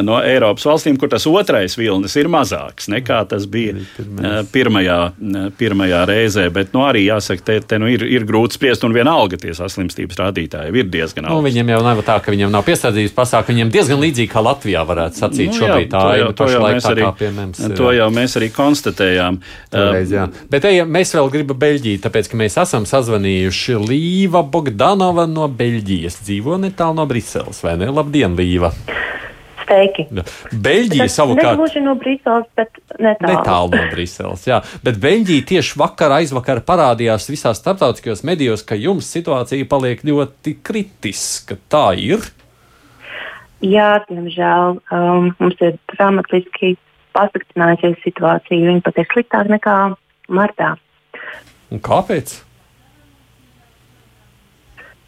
[0.00, 5.48] no Eiropas valstīm, kur tas otrais vilnis ir mazāks nekā tas bija eh, pirmajā, eh,
[5.58, 6.46] pirmajā reizē.
[6.54, 10.20] Bet nu, arī jāsaka, te, te nu, ir, ir grūti spriest, un vienalga tie saslimstības
[10.22, 11.42] rādītāji ir diezgan nu, augsti.
[11.42, 14.84] Nu, viņiem jau nav tā, ka viņiem nav piesardzības pasākumu, viņiem diezgan līdzīgi kā Latvijā
[14.88, 15.88] varētu sacīt nu, šobrīd.
[15.88, 17.06] Jā, tā, jau, to, jau mēs arī,
[17.36, 19.40] mums, to jau mēs arī konstatējām.
[19.72, 20.26] Toreiz, jā.
[20.52, 25.01] Bet ejam, mēs vēl gribam Beļģiju, tāpēc, ka mēs esam sazvanījuši Līva Bogdanu.
[25.02, 27.88] Ivanova no Beļģijas dzīvo netālu no Briseles, vai ne?
[27.90, 28.68] Labdien, Līva!
[29.64, 30.04] Steiki.
[30.62, 31.56] Beļģija savukārt.
[31.56, 32.70] Negluži no Briseles, bet
[33.02, 33.32] netālu.
[33.32, 34.60] Netālu no Briseles, jā.
[34.86, 41.58] Bet Beļģija tieši vakar, aizvakar parādījās visās starptautiskajos medijos, ka jums situācija paliek ļoti kritiska.
[41.72, 42.22] Tā ir?
[43.66, 46.76] Jā, diemžēl um, mums ir dramatiski
[47.18, 48.70] pasliktinājusies situācija.
[48.70, 49.76] Viņa pat ir sliktāka nekā
[50.30, 50.76] martā.
[51.74, 52.38] Un kāpēc?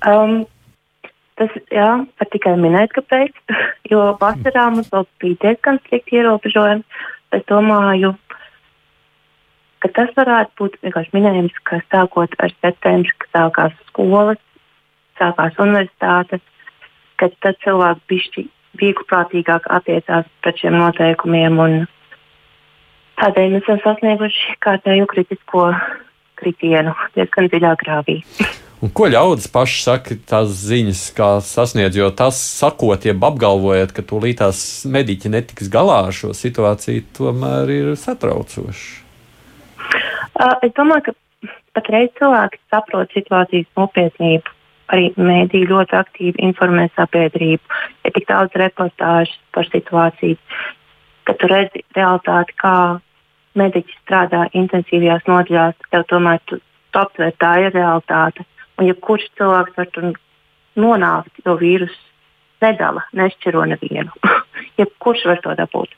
[0.05, 0.45] Um,
[1.41, 3.37] tas jā, var tikai minēt, kāpēc.
[3.93, 6.85] Jo vasarā mums vēl bija diezgan strikti ierobežojumi.
[7.37, 8.15] Es domāju,
[9.85, 14.41] ka tas varētu būt vienkārši minējums, ka sākot ar septembri, kad sākās skolas,
[15.21, 16.41] sākās universitātes,
[17.21, 18.47] kad tad cilvēki bišķi
[18.81, 21.61] vieglprātīgāk attiecās pret šiem noteikumiem.
[23.21, 25.69] Tādēļ mēs esam sasnieguši kārtējo kritisko
[26.41, 28.23] kritienu diezgan dziļā grāvī.
[28.85, 34.05] Un ko ļaudis paši saka, tās ziņas, kā sasniedz, jo tas sakot, jeb apgalvojot, ka
[34.05, 34.59] tūlītās
[34.93, 38.91] mediķi netiks galā ar šo situāciju, tomēr ir satraucoši.
[40.35, 44.53] Uh, es domāju, ka patreiz cilvēki saprot situācijas nopietnību.
[44.93, 47.82] Arī mēdīji ļoti aktīvi informē sabiedrību.
[48.05, 50.37] Ir tik daudz reportāžu par situāciju,
[51.24, 52.76] ka tu redzi realitāti, kā
[53.57, 55.87] mediķi strādā intensīvajās nodaļās.
[55.89, 56.61] Tev tomēr tu,
[56.93, 58.45] tu aptver tā ir realitāte.
[58.79, 60.11] Un jebkurš cilvēks var tur
[60.81, 62.01] nonākt, jo vīrusu
[62.64, 64.11] nedala, nešķiro nevienu.
[64.81, 65.95] jebkurš var to dabūt.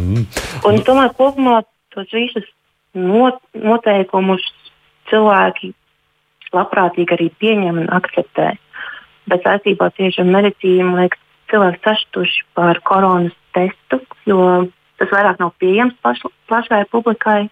[0.00, 0.26] Mm.
[0.66, 1.62] Un ka kopumā
[1.94, 2.48] tos visus
[2.94, 4.44] not, noteikumus
[5.10, 5.72] cilvēki
[6.52, 8.52] labprātīgi arī pieņem un akceptē.
[9.30, 11.20] Bet saistībā tieši ar medicīnu, man liekas,
[11.52, 14.66] cilvēki sašutuši par koronas testu, jo
[14.98, 17.44] tas vairāk nav pieejams plaš, plašai publikai.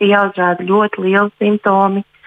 [0.00, 2.19] Ir jāuzrāda ļoti lieli simptomi, uh,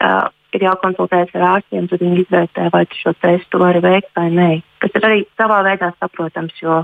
[0.00, 4.48] ir jākonsultējas ar ārstiem, tad viņi izvērtē, vai šo testu var veikt vai nē.
[4.82, 6.82] Tas ir arī savā veidā saprotams, jo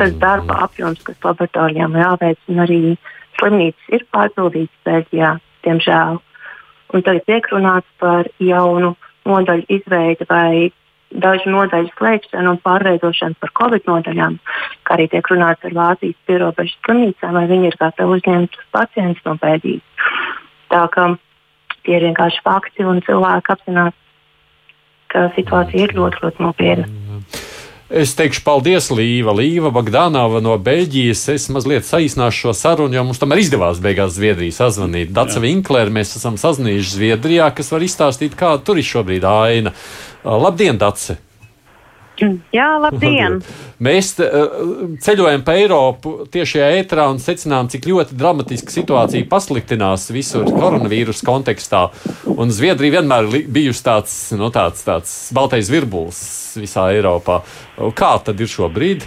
[0.00, 2.80] tas darba apjoms, kas laboratorijām jāveic, un arī
[3.38, 5.30] slimnīcas ir pārpildītas Bēļģijā,
[5.66, 6.20] diemžēl.
[6.90, 8.94] Un tagad tiek runāts par jaunu
[9.28, 10.70] nodaļu izveidi vai
[11.10, 14.38] dažu nodaļu slēgšanu un pārveidošanu par Covid nodaļām,
[14.86, 19.36] kā arī tiek runāts ar Vācijas pierobežu slimnīcām, vai viņi ir gatavi uzņemt pacientus no
[19.42, 20.06] Bēļģijas.
[20.70, 21.08] Tā kā
[21.86, 23.96] tie ir vienkārši fakti un cilvēki apzinās,
[25.10, 26.90] ka situācija ir ļoti, ļoti nopietna.
[27.90, 29.32] Es teikšu paldies, Līva.
[29.34, 31.24] Līva Bagdānava no Beļģijas.
[31.32, 35.10] Es mazliet saīsināšu šo sarunu, jo mums tomēr izdevās beigās Zviedrijā sazvanīt.
[35.16, 39.74] Daca Vinklere, mēs esam sazvanījuši Zviedrijā, kas var izstāstīt, kāda tur ir šobrīd aina.
[40.22, 41.18] Labdien, Dace!
[42.52, 43.38] Jā, labdien!
[43.80, 44.12] Mēs
[45.04, 51.82] ceļojam pa Eiropu tiešajā ētrā un secinām, cik ļoti dramatiska situācija pasliktinās visur koronavīrusa kontekstā.
[52.36, 56.22] Un Zviedrija vienmēr bijusi tāds, nu, tāds, tāds baltais virbulis
[56.60, 57.40] visā Eiropā.
[57.96, 59.06] Kā tad ir šobrīd?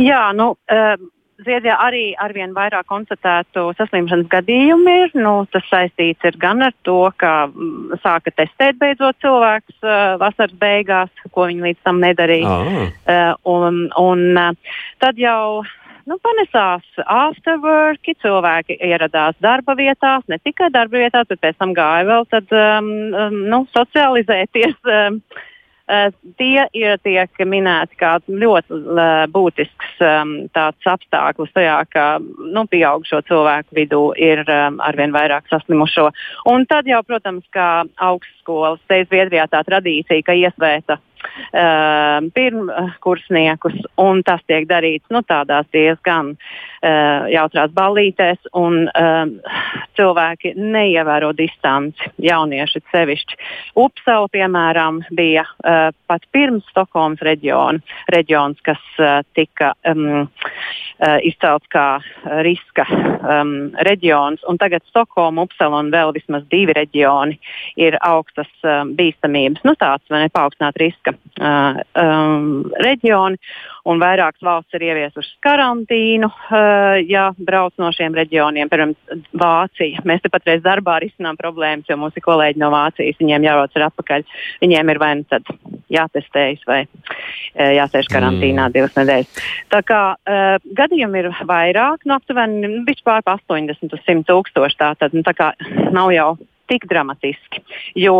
[0.00, 0.54] Jā, nu.
[0.70, 1.10] Uh...
[1.40, 5.12] Zviedrijā arī arvien vairāk konstatētu saslimšanas gadījumu ir.
[5.18, 10.56] Nu, tas saistīts ir gan ar to, ka mm, sāka testēt beidzot cilvēkus uh, vasaras
[10.60, 12.56] beigās, ko viņi līdz tam nedarīja.
[12.56, 15.62] Uh, un, un uh, tad jau
[16.10, 22.08] nu, panesās afterwork, cilvēki ieradās darba vietās, ne tikai darba vietās, bet pēc tam gāja
[22.08, 22.90] vēl tad, um,
[23.52, 24.76] nu, socializēties.
[24.84, 25.22] Um,
[26.38, 33.22] tie ir tiek minēti kā ļoti eh, būtisks um, tāds apstākļus tajā, ka nu, pieaugušo
[33.28, 36.10] cilvēku vidū ir um, arvien vairāk saslimušo.
[36.50, 37.70] Un tad jau, protams, kā
[38.50, 45.66] augstskolas, te Zviedrijā tā tradīcija, ka iesvēta uh, pirmkursniekus, un tas tiek darīts nu, tādās
[45.72, 49.28] diezgan uh, jautrās ballītēs, un uh,
[49.98, 53.38] cilvēki neievēro distanci, jaunieši sevišķi.
[53.76, 57.80] Upsala, piemēram, bija uh, pat pirms Stokholmas reģiona,
[58.12, 62.00] reģions, kas uh, tika um, uh, izcelts kā
[62.44, 67.38] riska um, reģions, un tagad Stokholma, Upsala un vēl vismaz divi reģioni
[67.80, 67.98] ir
[68.40, 73.38] augstas um, bīstamības, nu tāds vai ne paaugstināt riska uh, um, reģioni,
[73.88, 78.94] un vairākas valsts ir ieviesušas karantīnu, uh, ja brauc no šiem reģioniem, piemēram,
[79.40, 80.02] Vācija.
[80.08, 84.26] Mēs te patreiz darbā risinām problēmas, jo mūsu kolēģi no Vācijas, viņiem jārodas ar atpakaļ.
[84.64, 85.48] Viņiem ir vai nu tad
[85.90, 88.76] jātestējas vai uh, jāsēž karantīnā mm.
[88.76, 89.42] divas nedēļas.
[89.72, 94.80] Tā kā uh, gadījumi ir vairāk, no aptuveni pār 80 uz 100 tūkstoši.
[94.80, 95.52] Tātad nu, tā kā
[95.90, 96.30] nav jau
[96.70, 97.62] tik dramatiski,
[97.98, 98.16] jo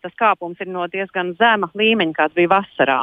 [0.00, 3.00] tas kāpums ir no diezgan zema līmeņa, kāds bija vasarā.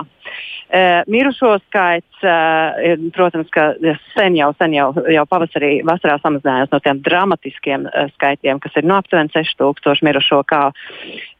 [0.67, 3.69] Uh, mirušo skaits, uh, protams, ka
[4.11, 8.89] sen jau, sen jau, jau pavasarī, vasarā samazinājās no tiem dramatiskiem uh, skaitļiem, kas ir
[8.89, 10.63] no aptuveni 6000 mirušo, kā,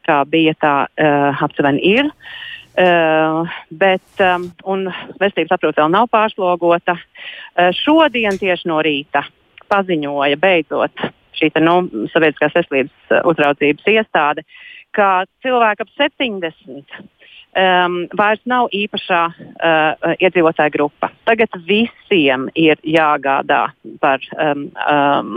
[0.08, 2.12] kā bija tā uh, aptuveni ir.
[2.78, 4.46] Uh, bet um,
[5.18, 6.94] veselības aprūpe vēl nav pārslogota.
[6.94, 9.24] Uh, šodien tieši no rīta
[9.68, 11.80] paziņoja beidzot šī nu,
[12.12, 14.44] sabiedriskās veselības uh, uzraudzības iestāde,
[14.96, 16.98] ka cilvēki ap 70
[17.58, 21.10] um, vairs nav īpašā uh, iedzīvotāja grupa.
[21.28, 23.68] Tagad visiem ir jāgādā
[24.02, 25.32] par um, um,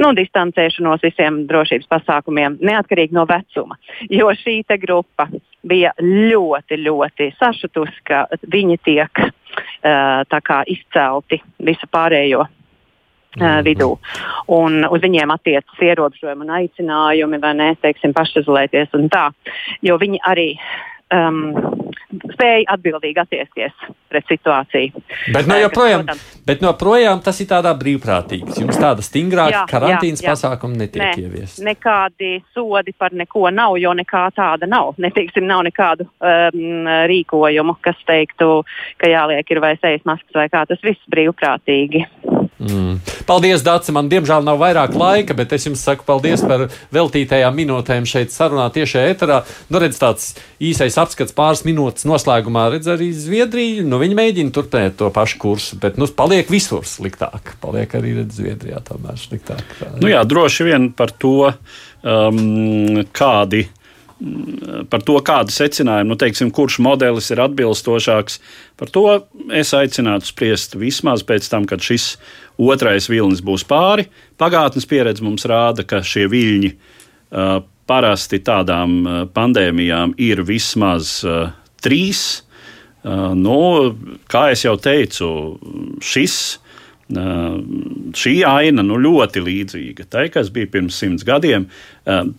[0.00, 3.78] nu, distancēšanos, visiem drošības pasākumiem, neatkarīgi no vecuma.
[4.10, 5.28] Jo šī grupa
[5.62, 12.46] bija ļoti, ļoti sašutusi, ka viņi tiek uh, izcelti visu pārējo
[13.66, 13.94] vidū.
[14.52, 19.28] Un uz viņiem attiecas ierobežojumi un aicinājumi, vai ne, teiksim, pašizolēties un tā.
[19.82, 20.48] Jo viņi arī
[21.12, 21.40] um,
[22.34, 23.74] spēja atbildīgi attiekties
[24.12, 25.02] pret situāciju.
[25.32, 26.04] Bet, no joprojām,
[26.46, 28.58] bet joprojām tas ir tādā brīvprātīgs.
[28.60, 31.64] Jums tāda stingrāka karantīnas pasākuma netiek ne, ieviesta.
[31.66, 34.94] Nekādi sodi par neko nav, jo nekā tāda nav.
[35.04, 38.62] Netiksim, nav nekādu um, rīkojumu, kas teiktu,
[39.00, 40.66] ka jāliek ir vai sejas maskas vai kā.
[40.68, 42.06] Tas viss brīvprātīgi.
[42.62, 42.98] Mm.
[43.26, 43.90] Paldies, Dārts.
[43.94, 48.68] Man diemžēl nav vairāk laika, bet es jums saku paldies par veltītajām minūtēm šeit sarunā
[48.74, 49.40] tiešā eterā.
[49.72, 50.30] Nu, redz, tāds
[50.62, 52.68] īsais apskats pāris minūtes noslēgumā.
[52.76, 57.56] Redz, arī Zviedrija, nu, viņi mēģina turpināt to pašu kursu, bet, nu, paliek visur sliktāk.
[57.64, 59.76] Paliek arī, redz, Zviedrijā tomēr sliktāk.
[59.98, 61.52] Nu jā, droši vien par to,
[62.06, 63.66] um, kādi
[64.90, 68.38] par to, kādu secinājumu, nu, teiksim, kurš modelis ir atbilstošāks,
[68.78, 69.04] par to
[69.54, 72.12] es aicinātu spriest vismaz pēc tam, kad šis
[72.62, 74.06] otrais vilnis būs pāri.
[74.38, 76.72] Pagātnes pieredze mums rāda, ka šie viļņi
[77.88, 79.02] parasti tādām
[79.34, 81.20] pandēmijām ir vismaz
[81.82, 82.42] trīs.
[83.02, 83.58] Nu,
[84.30, 85.30] kā jau teicu,
[86.04, 86.36] šis
[87.12, 91.66] šī aina nu, ļoti līdzīga tai, kas bija pirms simts gadiem.